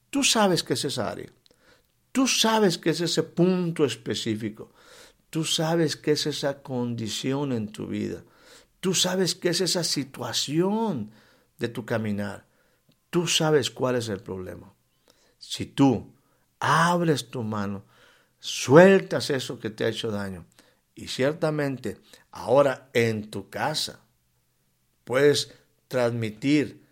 Tú 0.09 0.23
sabes 0.23 0.63
que 0.63 0.73
es 0.73 0.85
esa 0.85 1.11
área. 1.11 1.31
Tú 2.11 2.25
sabes 2.27 2.79
que 2.79 2.89
es 2.89 3.01
ese 3.01 3.21
punto 3.21 3.85
específico. 3.85 4.71
Tú 5.29 5.43
sabes 5.43 5.95
que 5.95 6.13
es 6.13 6.25
esa 6.25 6.63
condición 6.63 7.51
en 7.51 7.71
tu 7.71 7.85
vida. 7.85 8.23
Tú 8.79 8.95
sabes 8.95 9.35
que 9.35 9.49
es 9.49 9.61
esa 9.61 9.83
situación 9.83 11.11
de 11.57 11.67
tu 11.69 11.85
caminar. 11.85 12.45
Tú 13.09 13.27
sabes 13.27 13.69
cuál 13.71 13.95
es 13.95 14.09
el 14.09 14.21
problema. 14.21 14.73
Si 15.37 15.65
tú 15.65 16.13
abres 16.59 17.29
tu 17.29 17.43
mano, 17.43 17.85
sueltas 18.39 19.29
eso 19.29 19.59
que 19.59 19.69
te 19.69 19.85
ha 19.85 19.89
hecho 19.89 20.11
daño 20.11 20.45
y 20.95 21.07
ciertamente 21.07 21.97
ahora 22.31 22.89
en 22.93 23.29
tu 23.29 23.49
casa 23.49 24.01
puedes 25.03 25.53
transmitir 25.87 26.85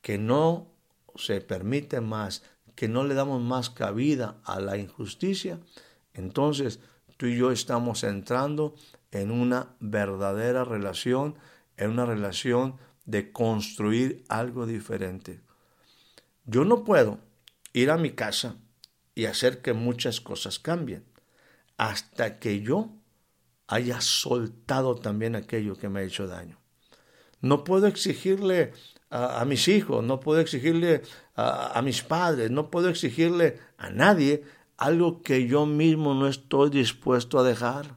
que 0.00 0.18
no 0.18 0.68
se 1.16 1.40
permite 1.40 2.00
más 2.00 2.42
que 2.78 2.86
no 2.86 3.02
le 3.02 3.14
damos 3.14 3.42
más 3.42 3.70
cabida 3.70 4.36
a 4.44 4.60
la 4.60 4.76
injusticia, 4.76 5.58
entonces 6.14 6.78
tú 7.16 7.26
y 7.26 7.36
yo 7.36 7.50
estamos 7.50 8.04
entrando 8.04 8.76
en 9.10 9.32
una 9.32 9.74
verdadera 9.80 10.62
relación, 10.62 11.34
en 11.76 11.90
una 11.90 12.06
relación 12.06 12.76
de 13.08 13.32
construir 13.32 14.22
algo 14.28 14.66
diferente. 14.66 15.40
Yo 16.44 16.66
no 16.66 16.84
puedo 16.84 17.18
ir 17.72 17.90
a 17.90 17.96
mi 17.96 18.10
casa 18.10 18.56
y 19.14 19.24
hacer 19.24 19.62
que 19.62 19.72
muchas 19.72 20.20
cosas 20.20 20.58
cambien 20.58 21.04
hasta 21.78 22.38
que 22.38 22.60
yo 22.60 22.90
haya 23.66 24.02
soltado 24.02 24.94
también 24.94 25.36
aquello 25.36 25.74
que 25.74 25.88
me 25.88 26.00
ha 26.00 26.02
hecho 26.02 26.26
daño. 26.26 26.58
No 27.40 27.64
puedo 27.64 27.86
exigirle 27.86 28.74
a, 29.08 29.42
mis 29.46 29.68
hijos, 29.68 30.04
no 30.04 30.20
puedo 30.20 30.40
exigirle 30.40 31.00
a, 31.34 31.80
mis 31.82 32.02
padres, 32.02 32.50
no 32.50 32.70
puedo 32.70 32.90
exigirle 32.90 33.58
a 33.78 33.88
nadie 33.88 34.44
algo 34.76 35.22
que 35.22 35.46
yo 35.46 35.64
mismo 35.64 36.12
no 36.12 36.28
estoy 36.28 36.68
dispuesto 36.68 37.38
a 37.38 37.42
dejar. 37.42 37.96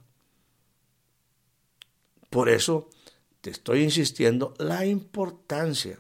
Por 2.30 2.48
eso 2.48 2.88
te 3.42 3.50
estoy 3.50 3.84
insistiendo 3.84 4.54
la 4.58 4.86
importancia 4.86 6.00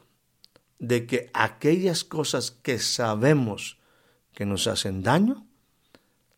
de 0.79 1.05
que 1.05 1.29
aquellas 1.33 2.03
cosas 2.03 2.51
que 2.51 2.79
sabemos 2.79 3.79
que 4.33 4.45
nos 4.45 4.67
hacen 4.67 5.03
daño, 5.03 5.45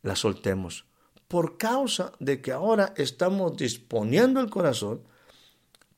las 0.02 0.20
soltemos. 0.20 0.86
Por 1.28 1.58
causa 1.58 2.12
de 2.20 2.42
que 2.42 2.52
ahora 2.52 2.94
estamos 2.98 3.56
disponiendo 3.58 4.40
el 4.40 4.50
corazón 4.50 5.04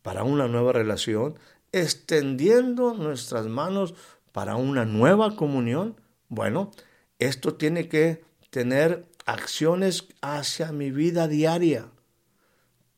para 0.02 0.24
una 0.24 0.48
nueva 0.48 0.72
relación, 0.74 1.40
extendiendo 1.72 2.94
nuestras 2.94 3.48
manos 3.48 3.96
para 4.32 4.56
una 4.56 4.86
nueva 4.86 5.36
comunión, 5.36 6.00
bueno, 6.30 6.72
esto 7.20 7.56
tiene 7.56 7.88
que 7.90 8.24
tener 8.50 9.08
acciones 9.26 10.08
hacia 10.22 10.72
mi 10.72 10.92
vida 10.92 11.28
diaria. 11.28 11.90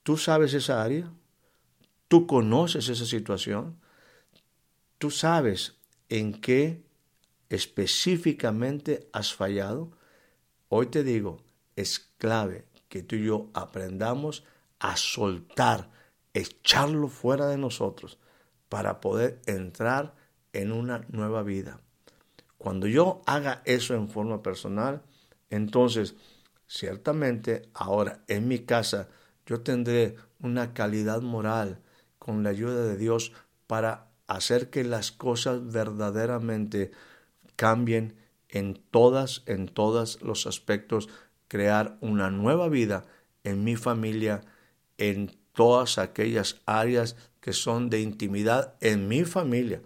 ¿Tú 0.04 0.17
sabes 0.17 0.54
esa 0.54 0.84
área? 0.84 1.12
¿Tú 2.08 2.26
conoces 2.26 2.88
esa 2.88 3.06
situación? 3.06 3.80
¿Tú 4.98 5.12
sabes 5.12 5.78
en 6.08 6.39
qué 6.39 6.84
específicamente 7.50 9.10
has 9.12 9.34
fallado? 9.34 9.91
Hoy 10.70 10.88
te 10.88 11.04
digo, 11.04 11.43
es 11.76 12.00
clave 12.17 12.65
que 12.88 13.04
tú 13.04 13.17
y 13.17 13.26
yo 13.26 13.50
aprendamos 13.54 14.46
a 14.80 14.96
soltar, 14.96 15.91
echarlo 16.34 17.10
fuera 17.10 17.48
de 17.48 17.58
nosotros 17.58 18.17
para 18.70 19.02
poder 19.02 19.41
entrar 19.46 20.15
en 20.54 20.72
una 20.72 21.06
nueva 21.10 21.43
vida. 21.43 21.82
Cuando 22.58 22.88
yo 22.88 23.22
haga 23.26 23.62
eso 23.65 23.96
en 23.96 24.10
forma 24.10 24.41
personal, 24.41 25.04
entonces 25.50 26.15
ciertamente 26.67 27.70
ahora 27.74 28.24
en 28.28 28.48
mi 28.48 28.60
casa 28.60 29.10
yo 29.46 29.62
tendré 29.62 30.15
una 30.39 30.74
calidad 30.74 31.22
moral 31.22 31.82
con 32.28 32.44
la 32.44 32.50
ayuda 32.50 32.84
de 32.84 32.98
Dios 32.98 33.32
para 33.68 34.10
hacer 34.28 34.70
que 34.70 34.84
las 34.84 35.13
cosas 35.13 35.72
verdaderamente 35.72 36.92
cambien 37.56 38.18
en 38.50 38.74
todas, 38.92 39.44
en 39.46 39.70
todos 39.70 40.22
los 40.22 40.46
aspectos, 40.46 41.08
crear 41.48 41.98
una 42.02 42.30
nueva 42.30 42.68
vida 42.68 43.06
en 43.46 43.63
mi 43.63 43.78
familia, 43.78 44.42
en 44.98 45.38
todas 45.54 46.00
aquellas 46.00 46.60
áreas 46.66 47.16
que 47.40 47.54
son 47.54 47.90
de 47.90 48.02
intimidad 48.02 48.76
en 48.82 49.08
mi 49.08 49.24
familia, 49.24 49.82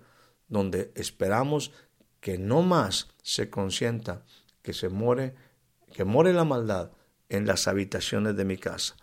donde 0.47 0.91
esperamos 0.95 1.71
que 2.21 2.39
no 2.39 2.63
más 2.63 3.09
se 3.21 3.51
consienta 3.51 4.25
que 4.63 4.73
se 4.73 4.89
more, 4.89 5.35
que 5.93 6.05
more 6.05 6.33
la 6.33 6.43
maldad 6.43 6.89
en 7.29 7.45
las 7.45 7.67
habitaciones 7.67 8.35
de 8.35 8.45
mi 8.45 8.57
casa, 8.57 8.95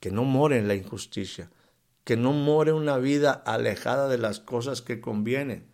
que 0.00 0.10
no 0.10 0.24
more 0.24 0.60
la 0.60 0.74
injusticia, 0.74 1.52
que 2.04 2.16
no 2.16 2.32
more 2.32 2.72
una 2.72 2.98
vida 2.98 3.32
alejada 3.32 4.08
de 4.08 4.18
las 4.18 4.38
cosas 4.38 4.82
que 4.82 5.00
convienen, 5.00 5.66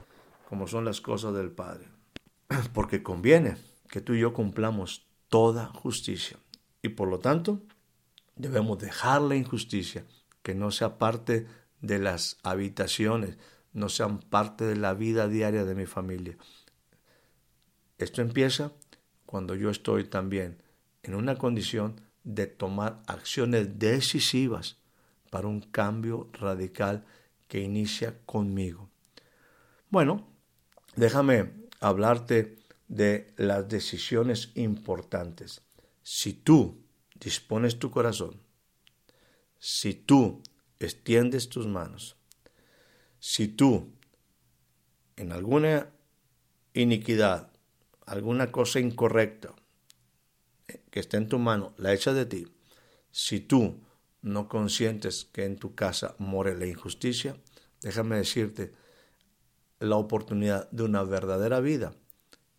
como 0.48 0.68
son 0.68 0.84
las 0.84 1.00
cosas 1.00 1.34
del 1.34 1.50
Padre. 1.50 1.88
Porque 2.72 3.02
conviene 3.02 3.56
que 3.88 4.00
tú 4.00 4.14
y 4.14 4.20
yo 4.20 4.32
cumplamos 4.32 5.06
toda 5.28 5.66
justicia. 5.66 6.38
Y 6.82 6.90
por 6.90 7.08
lo 7.08 7.18
tanto, 7.18 7.60
debemos 8.36 8.78
dejar 8.78 9.22
la 9.22 9.36
injusticia, 9.36 10.06
que 10.42 10.54
no 10.54 10.70
sea 10.70 10.98
parte 10.98 11.46
de 11.80 11.98
las 11.98 12.38
habitaciones, 12.42 13.36
no 13.72 13.88
sean 13.88 14.20
parte 14.20 14.64
de 14.64 14.76
la 14.76 14.94
vida 14.94 15.28
diaria 15.28 15.64
de 15.64 15.74
mi 15.74 15.86
familia. 15.86 16.36
Esto 17.98 18.22
empieza 18.22 18.72
cuando 19.26 19.54
yo 19.54 19.70
estoy 19.70 20.04
también 20.04 20.62
en 21.02 21.14
una 21.14 21.36
condición 21.36 22.00
de 22.24 22.46
tomar 22.46 23.02
acciones 23.06 23.78
decisivas 23.78 24.79
para 25.30 25.48
un 25.48 25.60
cambio 25.60 26.28
radical 26.32 27.04
que 27.48 27.60
inicia 27.60 28.20
conmigo. 28.26 28.90
Bueno, 29.88 30.28
déjame 30.96 31.52
hablarte 31.80 32.58
de 32.88 33.32
las 33.36 33.68
decisiones 33.68 34.50
importantes. 34.54 35.62
Si 36.02 36.32
tú 36.32 36.84
dispones 37.14 37.78
tu 37.78 37.90
corazón, 37.90 38.40
si 39.58 39.94
tú 39.94 40.42
extiendes 40.78 41.48
tus 41.48 41.66
manos, 41.66 42.16
si 43.18 43.48
tú 43.48 43.92
en 45.16 45.32
alguna 45.32 45.90
iniquidad, 46.72 47.52
alguna 48.06 48.50
cosa 48.50 48.80
incorrecta 48.80 49.54
que 50.90 51.00
esté 51.00 51.18
en 51.18 51.28
tu 51.28 51.38
mano, 51.38 51.74
la 51.76 51.92
echas 51.92 52.14
de 52.14 52.26
ti, 52.26 52.46
si 53.10 53.40
tú 53.40 53.80
no 54.22 54.48
consientes 54.48 55.24
que 55.33 55.44
en 55.44 55.56
tu 55.56 55.74
casa 55.74 56.14
more 56.18 56.56
la 56.56 56.66
injusticia, 56.66 57.37
déjame 57.83 58.16
decirte, 58.16 58.72
la 59.78 59.96
oportunidad 59.96 60.70
de 60.70 60.83
una 60.83 61.02
verdadera 61.02 61.61
vida 61.61 61.94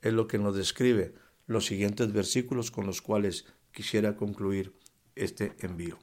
es 0.01 0.13
lo 0.13 0.27
que 0.27 0.39
nos 0.39 0.55
describe 0.55 1.13
los 1.45 1.65
siguientes 1.65 2.11
versículos 2.11 2.71
con 2.71 2.87
los 2.87 3.01
cuales 3.01 3.45
quisiera 3.71 4.15
concluir 4.15 4.73
este 5.15 5.55
envío. 5.59 5.99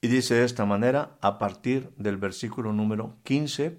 Y 0.00 0.08
dice 0.08 0.34
de 0.34 0.44
esta 0.44 0.64
manera 0.64 1.16
a 1.20 1.38
partir 1.38 1.90
del 1.96 2.16
versículo 2.16 2.72
número 2.72 3.16
15, 3.24 3.78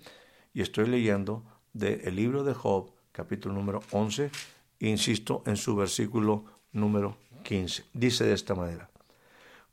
y 0.53 0.61
estoy 0.61 0.87
leyendo 0.87 1.45
del 1.73 2.15
libro 2.15 2.43
de 2.43 2.53
Job, 2.53 2.91
capítulo 3.11 3.53
número 3.53 3.81
11, 3.91 4.31
insisto 4.79 5.43
en 5.45 5.57
su 5.57 5.75
versículo 5.75 6.45
número 6.71 7.17
15. 7.43 7.85
Dice 7.93 8.23
de 8.23 8.33
esta 8.33 8.55
manera, 8.55 8.89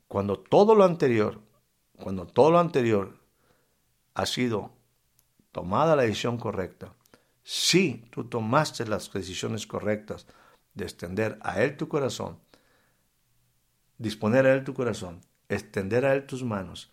cuando 0.08 0.38
todo 0.38 0.74
lo 0.74 0.84
anterior, 0.84 1.40
cuando 1.96 2.26
todo 2.26 2.50
lo 2.50 2.58
anterior 2.58 3.18
ha 4.14 4.26
sido 4.26 4.72
tomada 5.52 5.96
la 5.96 6.02
decisión 6.02 6.38
correcta, 6.38 6.94
si 7.42 8.04
tú 8.10 8.24
tomaste 8.24 8.86
las 8.86 9.12
decisiones 9.12 9.66
correctas 9.66 10.26
de 10.74 10.84
extender 10.84 11.38
a 11.42 11.62
Él 11.62 11.76
tu 11.76 11.88
corazón, 11.88 12.38
disponer 13.98 14.46
a 14.46 14.54
Él 14.54 14.64
tu 14.64 14.74
corazón, 14.74 15.20
extender 15.48 16.04
a 16.04 16.14
Él 16.14 16.26
tus 16.26 16.42
manos, 16.42 16.90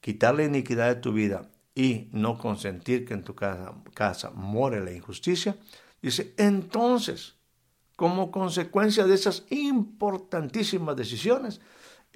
quitar 0.00 0.34
la 0.34 0.44
iniquidad 0.44 0.88
de 0.88 1.00
tu 1.00 1.12
vida 1.12 1.48
y 1.74 2.08
no 2.12 2.38
consentir 2.38 3.04
que 3.04 3.14
en 3.14 3.22
tu 3.22 3.34
casa, 3.34 3.74
casa 3.94 4.30
more 4.30 4.82
la 4.82 4.92
injusticia, 4.92 5.56
dice, 6.00 6.34
entonces, 6.38 7.36
como 7.96 8.30
consecuencia 8.30 9.06
de 9.06 9.14
esas 9.14 9.44
importantísimas 9.50 10.96
decisiones 10.96 11.60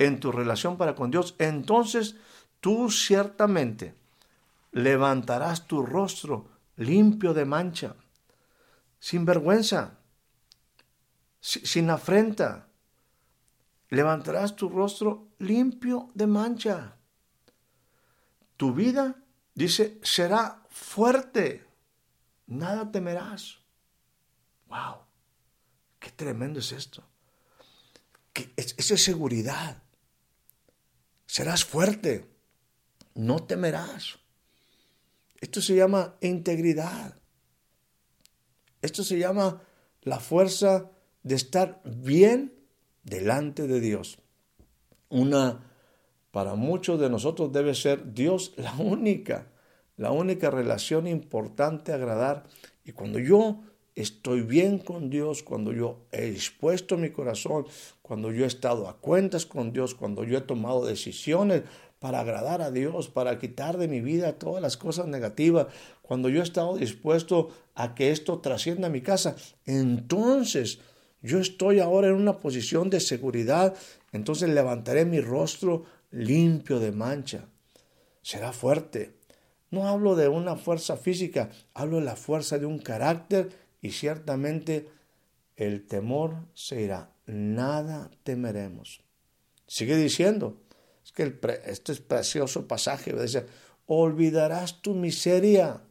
en 0.00 0.18
tu 0.18 0.32
relación 0.32 0.78
para 0.78 0.94
con 0.94 1.10
Dios, 1.10 1.36
entonces 1.38 2.16
tú 2.60 2.90
ciertamente 2.90 3.94
levantarás 4.72 5.66
tu 5.66 5.84
rostro 5.84 6.48
limpio 6.76 7.34
de 7.34 7.44
mancha, 7.44 7.94
sin 8.98 9.26
vergüenza, 9.26 9.98
sin 11.38 11.90
afrenta. 11.90 12.68
Levantarás 13.90 14.56
tu 14.56 14.70
rostro 14.70 15.28
limpio 15.38 16.10
de 16.14 16.26
mancha. 16.26 16.96
Tu 18.56 18.72
vida, 18.72 19.22
dice, 19.54 20.00
será 20.02 20.62
fuerte. 20.70 21.66
Nada 22.46 22.90
temerás. 22.90 23.58
¡Wow! 24.68 25.02
¡Qué 25.98 26.10
tremendo 26.10 26.60
es 26.60 26.72
esto! 26.72 27.04
Esa 28.56 28.94
es 28.94 29.04
seguridad. 29.04 29.82
Serás 31.30 31.64
fuerte. 31.64 32.24
No 33.14 33.44
temerás. 33.44 34.18
Esto 35.40 35.62
se 35.62 35.76
llama 35.76 36.16
integridad. 36.20 37.20
Esto 38.82 39.04
se 39.04 39.16
llama 39.16 39.62
la 40.02 40.18
fuerza 40.18 40.90
de 41.22 41.36
estar 41.36 41.82
bien 41.84 42.52
delante 43.04 43.68
de 43.68 43.78
Dios. 43.78 44.18
Una, 45.08 45.70
para 46.32 46.56
muchos 46.56 46.98
de 46.98 47.08
nosotros 47.08 47.52
debe 47.52 47.76
ser 47.76 48.12
Dios 48.12 48.52
la 48.56 48.74
única, 48.74 49.52
la 49.96 50.10
única 50.10 50.50
relación 50.50 51.06
importante 51.06 51.92
a 51.92 51.94
agradar. 51.94 52.48
Y 52.84 52.90
cuando 52.90 53.20
yo 53.20 53.62
estoy 54.00 54.42
bien 54.42 54.78
con 54.78 55.10
Dios, 55.10 55.42
cuando 55.42 55.72
yo 55.72 55.98
he 56.12 56.30
dispuesto 56.30 56.96
mi 56.96 57.10
corazón, 57.10 57.66
cuando 58.02 58.32
yo 58.32 58.44
he 58.44 58.48
estado 58.48 58.88
a 58.88 58.98
cuentas 58.98 59.46
con 59.46 59.72
Dios, 59.72 59.94
cuando 59.94 60.24
yo 60.24 60.38
he 60.38 60.42
tomado 60.42 60.84
decisiones 60.84 61.62
para 61.98 62.20
agradar 62.20 62.62
a 62.62 62.70
Dios, 62.70 63.08
para 63.08 63.38
quitar 63.38 63.76
de 63.76 63.86
mi 63.86 64.00
vida 64.00 64.38
todas 64.38 64.62
las 64.62 64.76
cosas 64.76 65.06
negativas, 65.06 65.66
cuando 66.02 66.28
yo 66.28 66.40
he 66.40 66.44
estado 66.44 66.76
dispuesto 66.76 67.50
a 67.74 67.94
que 67.94 68.10
esto 68.10 68.40
trascienda 68.40 68.88
a 68.88 68.90
mi 68.90 69.02
casa, 69.02 69.36
entonces 69.66 70.80
yo 71.22 71.38
estoy 71.38 71.80
ahora 71.80 72.08
en 72.08 72.14
una 72.14 72.40
posición 72.40 72.88
de 72.90 73.00
seguridad, 73.00 73.74
entonces 74.12 74.48
levantaré 74.48 75.04
mi 75.04 75.20
rostro 75.20 75.84
limpio 76.10 76.80
de 76.80 76.92
mancha. 76.92 77.44
Será 78.22 78.52
fuerte. 78.52 79.14
No 79.70 79.86
hablo 79.86 80.16
de 80.16 80.28
una 80.28 80.56
fuerza 80.56 80.96
física, 80.96 81.50
hablo 81.74 81.98
de 81.98 82.04
la 82.04 82.16
fuerza 82.16 82.58
de 82.58 82.66
un 82.66 82.78
carácter 82.78 83.50
y 83.80 83.90
ciertamente 83.90 84.88
el 85.56 85.86
temor 85.86 86.36
se 86.54 86.82
irá. 86.82 87.12
Nada 87.26 88.10
temeremos. 88.22 89.02
Sigue 89.66 89.96
diciendo, 89.96 90.60
es 91.04 91.12
que 91.12 91.38
este 91.64 91.92
es 91.92 92.00
precioso 92.00 92.66
pasaje, 92.66 93.12
dice, 93.12 93.46
olvidarás 93.86 94.82
tu 94.82 94.94
miseria 94.94 95.82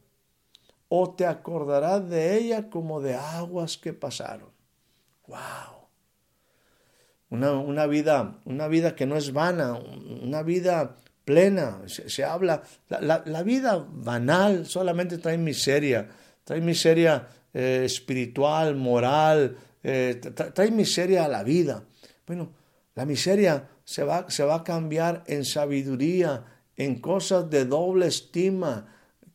o 0.88 1.14
te 1.14 1.26
acordarás 1.26 2.10
de 2.10 2.38
ella 2.38 2.70
como 2.70 3.00
de 3.00 3.16
aguas 3.16 3.78
que 3.78 3.94
pasaron. 3.94 4.50
¡Wow! 5.28 5.80
Una, 7.30 7.86
vida, 7.86 8.40
una 8.46 8.68
vida 8.68 8.96
que 8.96 9.06
no 9.06 9.16
es 9.16 9.34
vana, 9.34 9.74
una 9.76 10.42
vida 10.42 10.98
plena. 11.26 11.84
Se, 11.86 12.24
habla, 12.24 12.64
la, 12.90 13.44
vida 13.44 13.86
banal 13.88 14.66
solamente 14.66 15.20
trae 15.20 15.38
miseria, 15.38 16.10
trae 16.44 16.60
miseria 16.60 17.28
eh, 17.54 17.84
espiritual, 17.86 18.76
moral, 18.76 19.58
eh, 19.84 20.16
trae 20.54 20.72
miseria 20.72 21.26
a 21.26 21.28
la 21.28 21.44
vida. 21.44 21.84
Bueno, 22.26 22.52
la 22.96 23.06
miseria 23.06 23.70
se 23.84 24.04
va, 24.04 24.30
se 24.30 24.44
va 24.44 24.56
a 24.56 24.64
cambiar 24.64 25.24
en 25.28 25.46
sabiduría, 25.46 26.46
en 26.76 27.00
cosas 27.00 27.50
de 27.50 27.66
doble 27.66 28.08
estima, 28.08 28.88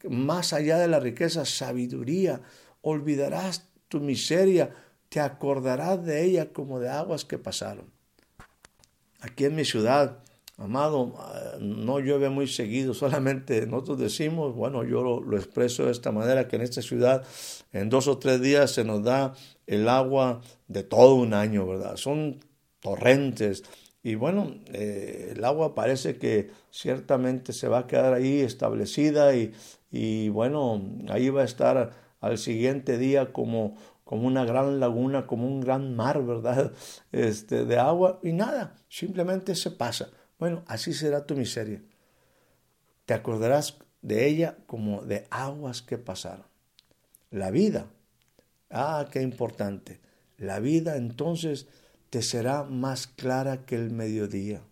más 0.09 0.53
allá 0.53 0.79
de 0.79 0.89
la 0.89 1.01
riqueza, 1.01 1.45
sabiduría. 1.45 2.41
Olvidarás 2.83 3.69
tu 3.89 4.01
miseria, 4.01 4.75
te 5.09 5.21
acordarás 5.21 6.05
de 6.05 6.25
ella 6.25 6.53
como 6.53 6.81
de 6.81 6.89
aguas 6.89 7.25
que 7.25 7.39
pasaron. 7.39 7.93
Aquí 9.21 9.45
en 9.45 9.55
mi 9.55 9.65
ciudad, 9.65 10.24
amado, 10.57 11.15
no 11.61 11.99
llueve 12.01 12.29
muy 12.31 12.47
seguido, 12.47 12.95
solamente 12.95 13.67
nosotros 13.67 13.99
decimos, 13.99 14.55
bueno, 14.55 14.85
yo 14.85 15.03
lo, 15.03 15.21
lo, 15.21 15.37
expreso 15.37 15.87
de 15.87 15.93
esta 15.93 16.13
manera, 16.13 16.49
que 16.49 16.57
en 16.57 16.63
esta 16.63 16.83
ciudad 16.83 17.25
en 17.73 17.89
dos 17.91 18.09
o 18.09 18.19
tres 18.19 18.41
días 18.41 18.71
se 18.71 18.85
nos 18.85 19.03
da 19.03 19.35
el 19.67 19.89
agua 19.89 20.41
de 20.69 20.83
todo 20.83 21.15
un 21.15 21.35
año, 21.35 21.67
¿verdad? 21.67 21.97
Son 21.97 22.41
torrentes, 22.81 23.65
y 24.05 24.17
bueno, 24.17 24.55
eh, 24.67 25.33
el 25.35 25.43
agua 25.45 25.75
parece 25.75 26.19
que 26.19 26.51
ciertamente 26.71 27.55
se 27.55 27.69
va 27.69 27.79
a 27.81 27.87
quedar 27.87 28.13
ahí 28.13 28.41
establecida 28.41 29.35
y, 29.35 29.55
y 29.91 30.29
bueno, 30.29 30.83
ahí 31.09 31.31
va 31.31 31.41
a 31.41 31.47
estar 31.47 31.93
al 32.21 32.37
siguiente 32.37 32.99
día 32.99 33.33
como, 33.33 33.77
como 34.05 34.27
una 34.27 34.45
gran 34.45 34.79
laguna, 34.79 35.27
como 35.27 35.47
un 35.47 35.63
gran 35.63 35.97
mar, 35.97 36.23
¿verdad? 36.27 36.73
Este, 37.13 37.65
de 37.65 37.79
agua 37.79 38.21
y 38.23 38.33
nada, 38.33 38.75
simplemente 38.91 39.55
se 39.55 39.71
pasa. 39.71 40.11
Bueno, 40.39 40.65
así 40.67 40.93
será 40.93 41.27
tu 41.27 41.37
miseria. 41.37 41.83
Te 43.07 43.15
acordarás 43.15 43.79
de 44.03 44.27
ella 44.27 44.59
como 44.67 45.03
de 45.05 45.27
aguas 45.31 45.83
que 45.83 45.99
pasaron. 45.99 46.47
La 47.31 47.51
vida, 47.51 47.87
ah, 48.71 49.09
qué 49.11 49.23
importante. 49.23 50.01
La 50.39 50.61
vida 50.61 50.97
entonces 50.97 51.67
te 52.11 52.23
será 52.23 52.65
más 52.65 53.07
clara 53.07 53.65
que 53.65 53.77
el 53.77 53.91
mediodía. 53.91 54.63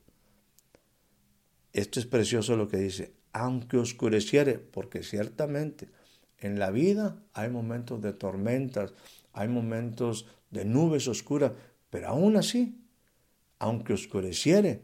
Esto 1.72 2.01
es 2.01 2.07
precioso 2.07 2.57
lo 2.57 2.68
que 2.68 2.77
dice, 2.77 3.14
aunque 3.33 3.79
oscureciere, 3.79 4.59
porque 4.59 5.03
ciertamente 5.03 5.88
en 6.38 6.59
la 6.59 6.70
vida 6.70 7.16
hay 7.33 7.48
momentos 7.48 8.03
de 8.03 8.12
tormentas, 8.12 8.92
hay 9.33 9.48
momentos 9.48 10.27
de 10.51 10.64
nubes 10.64 11.09
oscuras, 11.09 11.53
pero 11.88 12.09
aún 12.09 12.37
así, 12.37 12.85
aunque 13.59 13.94
oscureciere, 13.94 14.83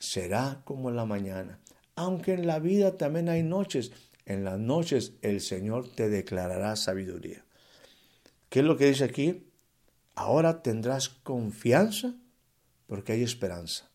será 0.00 0.62
como 0.64 0.90
la 0.90 1.04
mañana. 1.04 1.60
Aunque 1.94 2.32
en 2.32 2.48
la 2.48 2.58
vida 2.58 2.96
también 2.96 3.28
hay 3.28 3.44
noches, 3.44 3.92
en 4.24 4.42
las 4.42 4.58
noches 4.58 5.12
el 5.22 5.40
Señor 5.40 5.88
te 5.94 6.08
declarará 6.08 6.74
sabiduría. 6.74 7.44
¿Qué 8.48 8.60
es 8.60 8.64
lo 8.64 8.76
que 8.76 8.86
dice 8.86 9.04
aquí? 9.04 9.46
Ahora 10.16 10.62
tendrás 10.62 11.08
confianza 11.08 12.14
porque 12.86 13.12
hay 13.12 13.22
esperanza. 13.22 13.90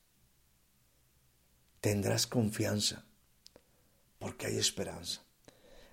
Tendrás 1.82 2.26
confianza 2.28 3.06
porque 4.20 4.48
hay 4.48 4.58
esperanza. 4.58 5.24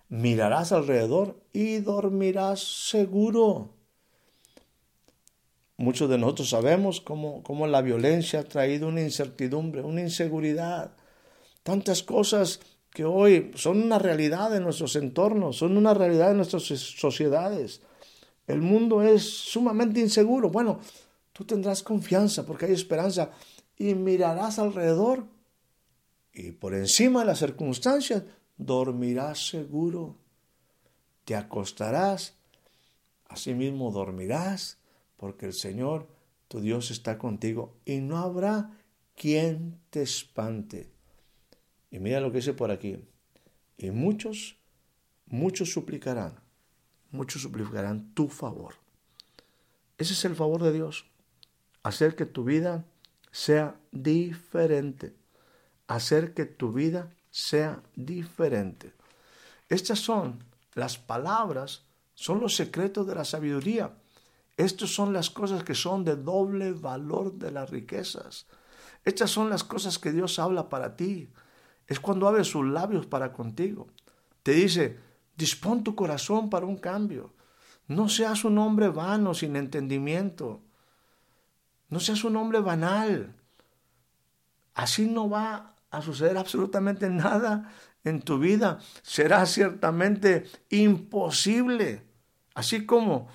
Mirarás 0.08 0.72
alrededor 0.72 1.42
y 1.52 1.78
dormirás 1.78 2.60
seguro. 2.88 3.74
Muchos 5.82 6.08
de 6.08 6.16
nosotros 6.16 6.50
sabemos 6.50 7.00
cómo, 7.00 7.42
cómo, 7.42 7.66
la 7.66 7.82
violencia 7.82 8.38
ha 8.38 8.44
traído 8.44 8.86
una 8.86 9.00
incertidumbre, 9.00 9.82
una 9.82 10.00
inseguridad, 10.00 10.92
tantas 11.64 12.04
cosas 12.04 12.60
que 12.90 13.04
hoy 13.04 13.50
son 13.56 13.82
una 13.82 13.98
realidad 13.98 14.54
en 14.54 14.62
nuestros 14.62 14.94
entornos, 14.94 15.56
son 15.56 15.76
una 15.76 15.92
realidad 15.92 16.30
en 16.30 16.36
nuestras 16.36 16.62
sociedades. 16.62 17.80
El 18.46 18.62
mundo 18.62 19.02
es 19.02 19.24
sumamente 19.24 19.98
inseguro. 19.98 20.50
Bueno, 20.50 20.78
tú 21.32 21.44
tendrás 21.44 21.82
confianza 21.82 22.46
porque 22.46 22.66
hay 22.66 22.72
esperanza 22.74 23.32
y 23.76 23.94
mirarás 23.94 24.60
alrededor 24.60 25.24
y 26.32 26.52
por 26.52 26.76
encima 26.76 27.22
de 27.22 27.26
las 27.26 27.40
circunstancias 27.40 28.22
dormirás 28.56 29.48
seguro. 29.48 30.14
Te 31.24 31.34
acostarás, 31.34 32.34
asimismo 33.28 33.90
dormirás, 33.90 34.78
porque 35.22 35.46
el 35.46 35.52
Señor, 35.52 36.08
tu 36.48 36.60
Dios, 36.60 36.90
está 36.90 37.16
contigo 37.16 37.76
y 37.84 38.00
no 38.00 38.16
habrá 38.16 38.76
quien 39.14 39.78
te 39.90 40.02
espante. 40.02 40.90
Y 41.92 42.00
mira 42.00 42.18
lo 42.18 42.32
que 42.32 42.38
dice 42.38 42.54
por 42.54 42.72
aquí. 42.72 42.98
Y 43.78 43.92
muchos, 43.92 44.56
muchos 45.26 45.70
suplicarán 45.70 46.42
muchos 47.12 47.42
suplicarán 47.42 48.12
tu 48.14 48.26
favor. 48.26 48.74
Ese 49.96 50.14
es 50.14 50.24
el 50.24 50.34
favor 50.34 50.60
de 50.60 50.72
Dios. 50.72 51.06
Hacer 51.84 52.16
que 52.16 52.26
tu 52.26 52.42
vida 52.42 52.84
sea 53.30 53.76
diferente. 53.92 55.14
Hacer 55.86 56.34
que 56.34 56.46
tu 56.46 56.72
vida 56.72 57.14
sea 57.30 57.80
diferente. 57.94 58.92
Estas 59.68 60.00
son 60.00 60.42
las 60.74 60.98
palabras 60.98 61.84
son 62.14 62.40
los 62.40 62.56
secretos 62.56 63.06
de 63.06 63.14
la 63.14 63.24
sabiduría. 63.24 63.94
Estas 64.56 64.90
son 64.90 65.12
las 65.12 65.30
cosas 65.30 65.64
que 65.64 65.74
son 65.74 66.04
de 66.04 66.16
doble 66.16 66.72
valor 66.72 67.32
de 67.32 67.50
las 67.50 67.70
riquezas. 67.70 68.46
Estas 69.04 69.30
son 69.30 69.50
las 69.50 69.64
cosas 69.64 69.98
que 69.98 70.12
Dios 70.12 70.38
habla 70.38 70.68
para 70.68 70.96
ti. 70.96 71.30
Es 71.86 72.00
cuando 72.00 72.28
abre 72.28 72.44
sus 72.44 72.66
labios 72.66 73.06
para 73.06 73.32
contigo. 73.32 73.88
Te 74.42 74.52
dice, 74.52 74.98
dispón 75.36 75.82
tu 75.82 75.94
corazón 75.94 76.50
para 76.50 76.66
un 76.66 76.76
cambio. 76.76 77.32
No 77.88 78.08
seas 78.08 78.44
un 78.44 78.58
hombre 78.58 78.88
vano, 78.88 79.34
sin 79.34 79.56
entendimiento. 79.56 80.62
No 81.88 82.00
seas 82.00 82.24
un 82.24 82.36
hombre 82.36 82.60
banal. 82.60 83.34
Así 84.74 85.06
no 85.06 85.28
va 85.28 85.74
a 85.90 86.00
suceder 86.00 86.38
absolutamente 86.38 87.10
nada 87.10 87.70
en 88.04 88.22
tu 88.22 88.38
vida. 88.38 88.78
Será 89.02 89.44
ciertamente 89.46 90.44
imposible. 90.70 92.06
Así 92.54 92.86
como 92.86 93.28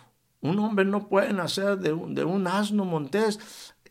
un 0.48 0.60
hombre 0.60 0.86
no 0.86 1.08
puede 1.08 1.34
nacer 1.34 1.78
de 1.78 1.94
un, 1.94 2.48
asno 2.48 2.86
montés, 2.86 3.40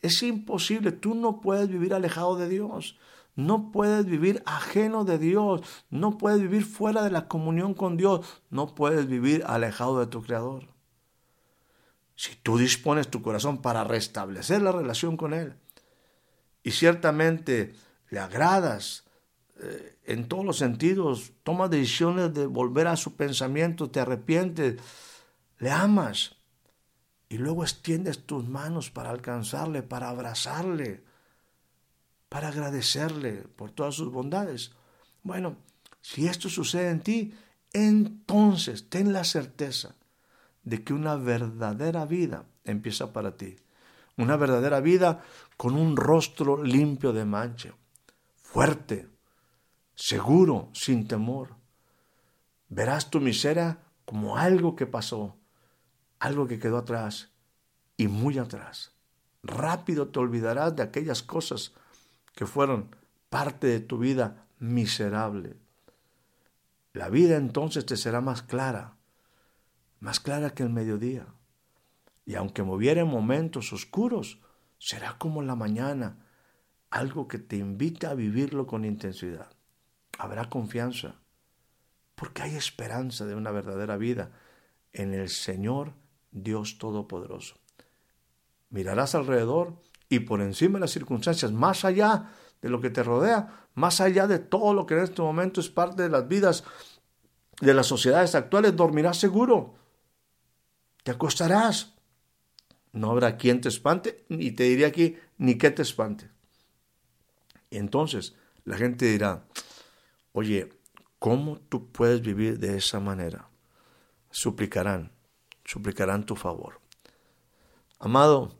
es 0.02 0.22
imposible. 0.22 0.92
Tú 0.92 1.14
no 1.14 1.40
puedes 1.40 1.68
vivir 1.68 1.94
alejado 1.94 2.36
de 2.36 2.48
Dios. 2.48 2.98
No 3.34 3.70
puedes 3.70 4.06
vivir 4.06 4.42
ajeno 4.46 5.04
de 5.04 5.18
Dios. 5.18 5.62
No 5.90 6.18
puedes 6.18 6.40
vivir 6.40 6.64
fuera 6.64 7.02
de 7.02 7.10
la 7.10 7.28
comunión 7.28 7.74
con 7.74 7.96
Dios. 7.96 8.26
No 8.50 8.74
puedes 8.74 9.06
vivir 9.06 9.44
alejado 9.46 10.00
de 10.00 10.06
tu 10.06 10.22
Creador. 10.22 10.68
Si 12.14 12.34
tú 12.36 12.56
dispones 12.56 13.08
tu 13.08 13.20
corazón 13.20 13.60
para 13.60 13.84
restablecer 13.84 14.62
la 14.62 14.72
relación 14.72 15.16
con 15.18 15.34
Él 15.34 15.54
y 16.62 16.70
ciertamente 16.70 17.74
le 18.08 18.20
agradas 18.20 19.04
eh, 19.60 19.98
en 20.04 20.26
todos 20.26 20.44
los 20.44 20.56
sentidos, 20.56 21.32
tomas 21.42 21.68
decisiones 21.68 22.32
de 22.32 22.46
volver 22.46 22.86
a 22.86 22.96
su 22.96 23.16
pensamiento, 23.16 23.90
te 23.90 24.00
arrepientes, 24.00 24.80
le 25.58 25.70
amas 25.70 26.35
y 27.28 27.38
luego 27.38 27.62
extiendes 27.62 28.24
tus 28.24 28.46
manos 28.46 28.90
para 28.90 29.10
alcanzarle, 29.10 29.82
para 29.82 30.08
abrazarle, 30.08 31.04
para 32.28 32.48
agradecerle 32.48 33.44
por 33.56 33.70
todas 33.70 33.94
sus 33.94 34.12
bondades. 34.12 34.72
Bueno, 35.22 35.56
si 36.00 36.26
esto 36.26 36.48
sucede 36.48 36.90
en 36.90 37.00
ti, 37.00 37.34
entonces 37.72 38.88
ten 38.88 39.12
la 39.12 39.24
certeza 39.24 39.96
de 40.62 40.82
que 40.82 40.92
una 40.92 41.16
verdadera 41.16 42.06
vida 42.06 42.44
empieza 42.64 43.12
para 43.12 43.36
ti. 43.36 43.56
Una 44.16 44.36
verdadera 44.36 44.80
vida 44.80 45.22
con 45.56 45.74
un 45.74 45.96
rostro 45.96 46.62
limpio 46.62 47.12
de 47.12 47.24
mancha, 47.24 47.74
fuerte, 48.36 49.08
seguro, 49.94 50.70
sin 50.72 51.06
temor. 51.06 51.54
Verás 52.68 53.10
tu 53.10 53.20
miseria 53.20 53.78
como 54.04 54.38
algo 54.38 54.74
que 54.74 54.86
pasó, 54.86 55.36
algo 56.18 56.46
que 56.46 56.58
quedó 56.58 56.78
atrás 56.78 57.30
y 57.96 58.08
muy 58.08 58.38
atrás. 58.38 58.92
Rápido 59.42 60.08
te 60.08 60.18
olvidarás 60.18 60.74
de 60.76 60.82
aquellas 60.82 61.22
cosas 61.22 61.72
que 62.34 62.46
fueron 62.46 62.94
parte 63.30 63.66
de 63.66 63.80
tu 63.80 63.98
vida 63.98 64.46
miserable. 64.58 65.56
La 66.92 67.08
vida 67.08 67.36
entonces 67.36 67.84
te 67.86 67.96
será 67.96 68.20
más 68.20 68.42
clara, 68.42 68.96
más 70.00 70.20
clara 70.20 70.50
que 70.50 70.62
el 70.62 70.70
mediodía. 70.70 71.26
Y 72.24 72.34
aunque 72.34 72.62
moviera 72.62 73.02
en 73.02 73.08
momentos 73.08 73.72
oscuros, 73.72 74.40
será 74.78 75.16
como 75.18 75.42
la 75.42 75.54
mañana, 75.54 76.26
algo 76.90 77.28
que 77.28 77.38
te 77.38 77.56
invita 77.56 78.10
a 78.10 78.14
vivirlo 78.14 78.66
con 78.66 78.84
intensidad. 78.84 79.50
Habrá 80.18 80.48
confianza, 80.48 81.16
porque 82.14 82.42
hay 82.42 82.56
esperanza 82.56 83.26
de 83.26 83.34
una 83.34 83.50
verdadera 83.50 83.96
vida 83.96 84.32
en 84.92 85.12
el 85.14 85.28
Señor 85.28 85.92
Dios 86.36 86.78
Todopoderoso. 86.78 87.56
Mirarás 88.70 89.14
alrededor 89.14 89.74
y 90.08 90.20
por 90.20 90.40
encima 90.40 90.74
de 90.74 90.80
las 90.80 90.90
circunstancias, 90.90 91.50
más 91.50 91.84
allá 91.84 92.30
de 92.62 92.68
lo 92.68 92.80
que 92.80 92.90
te 92.90 93.02
rodea, 93.02 93.66
más 93.74 94.00
allá 94.00 94.26
de 94.26 94.38
todo 94.38 94.74
lo 94.74 94.86
que 94.86 94.94
en 94.94 95.00
este 95.04 95.22
momento 95.22 95.60
es 95.60 95.68
parte 95.68 96.02
de 96.02 96.08
las 96.08 96.28
vidas 96.28 96.64
de 97.60 97.72
las 97.72 97.86
sociedades 97.86 98.34
actuales, 98.34 98.76
dormirás 98.76 99.18
seguro, 99.18 99.76
te 101.02 101.10
acostarás. 101.10 101.94
No 102.92 103.10
habrá 103.10 103.36
quien 103.36 103.60
te 103.60 103.68
espante, 103.68 104.24
ni 104.28 104.52
te 104.52 104.64
diría 104.64 104.88
aquí, 104.88 105.16
ni 105.38 105.56
que 105.56 105.70
te 105.70 105.82
espante. 105.82 106.30
Y 107.70 107.78
entonces 107.78 108.34
la 108.64 108.76
gente 108.76 109.06
dirá, 109.06 109.46
oye, 110.32 110.70
¿cómo 111.18 111.60
tú 111.60 111.90
puedes 111.92 112.20
vivir 112.20 112.58
de 112.58 112.76
esa 112.76 113.00
manera? 113.00 113.48
Suplicarán, 114.30 115.12
suplicarán 115.66 116.24
tu 116.24 116.36
favor. 116.36 116.80
Amado, 117.98 118.56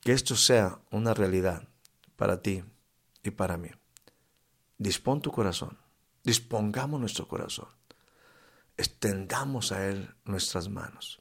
que 0.00 0.12
esto 0.12 0.36
sea 0.36 0.80
una 0.90 1.14
realidad 1.14 1.68
para 2.16 2.40
ti 2.40 2.64
y 3.22 3.30
para 3.30 3.56
mí. 3.56 3.70
Dispón 4.78 5.20
tu 5.20 5.30
corazón, 5.30 5.78
dispongamos 6.24 6.98
nuestro 6.98 7.28
corazón, 7.28 7.68
extendamos 8.76 9.72
a 9.72 9.86
Él 9.88 10.14
nuestras 10.24 10.68
manos. 10.68 11.20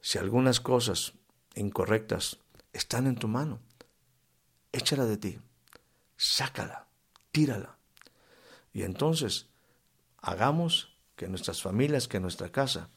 Si 0.00 0.18
algunas 0.18 0.60
cosas 0.60 1.14
incorrectas 1.54 2.38
están 2.72 3.06
en 3.06 3.16
tu 3.16 3.28
mano, 3.28 3.60
échala 4.72 5.04
de 5.04 5.16
ti, 5.16 5.38
sácala, 6.16 6.86
tírala. 7.32 7.76
Y 8.72 8.82
entonces 8.82 9.48
hagamos 10.18 10.96
que 11.16 11.28
nuestras 11.28 11.62
familias, 11.62 12.08
que 12.08 12.20
nuestra 12.20 12.50
casa 12.50 12.90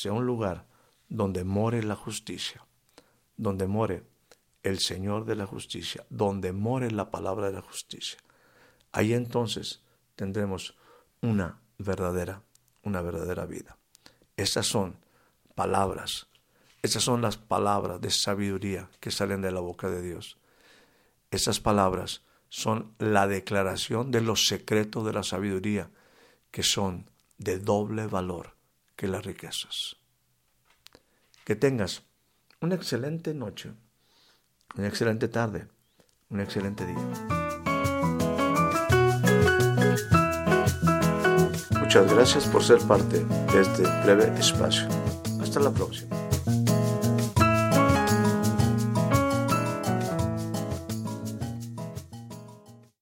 sea 0.00 0.12
un 0.12 0.26
lugar 0.26 0.66
donde 1.08 1.44
more 1.44 1.82
la 1.82 1.96
justicia, 1.96 2.66
donde 3.36 3.66
more 3.66 4.04
el 4.62 4.78
Señor 4.78 5.24
de 5.24 5.36
la 5.36 5.46
justicia, 5.46 6.04
donde 6.10 6.52
more 6.52 6.90
la 6.90 7.10
palabra 7.10 7.46
de 7.46 7.54
la 7.54 7.62
justicia. 7.62 8.18
Ahí 8.92 9.12
entonces 9.12 9.82
tendremos 10.16 10.76
una 11.20 11.60
verdadera, 11.78 12.42
una 12.82 13.00
verdadera 13.02 13.46
vida. 13.46 13.76
Esas 14.36 14.66
son 14.66 14.96
palabras 15.54 16.26
esas 16.86 17.02
son 17.02 17.20
las 17.20 17.36
palabras 17.36 18.00
de 18.00 18.12
sabiduría 18.12 18.88
que 19.00 19.10
salen 19.10 19.42
de 19.42 19.50
la 19.50 19.58
boca 19.58 19.90
de 19.90 20.02
Dios. 20.02 20.38
Esas 21.32 21.58
palabras 21.58 22.22
son 22.48 22.94
la 23.00 23.26
declaración 23.26 24.12
de 24.12 24.20
los 24.20 24.46
secretos 24.46 25.04
de 25.04 25.12
la 25.12 25.24
sabiduría, 25.24 25.90
que 26.52 26.62
son 26.62 27.10
de 27.38 27.58
doble 27.58 28.06
valor 28.06 28.55
que 28.96 29.06
las 29.06 29.24
riquezas. 29.24 29.96
Que 31.44 31.54
tengas 31.54 32.02
una 32.60 32.74
excelente 32.74 33.34
noche, 33.34 33.72
una 34.76 34.88
excelente 34.88 35.28
tarde, 35.28 35.68
un 36.30 36.40
excelente 36.40 36.84
día. 36.86 37.46
Muchas 41.78 42.12
gracias 42.12 42.46
por 42.46 42.64
ser 42.64 42.78
parte 42.80 43.24
de 43.24 43.60
este 43.60 43.82
breve 44.04 44.36
espacio. 44.38 44.88
Hasta 45.40 45.60
la 45.60 45.70
próxima. 45.70 46.25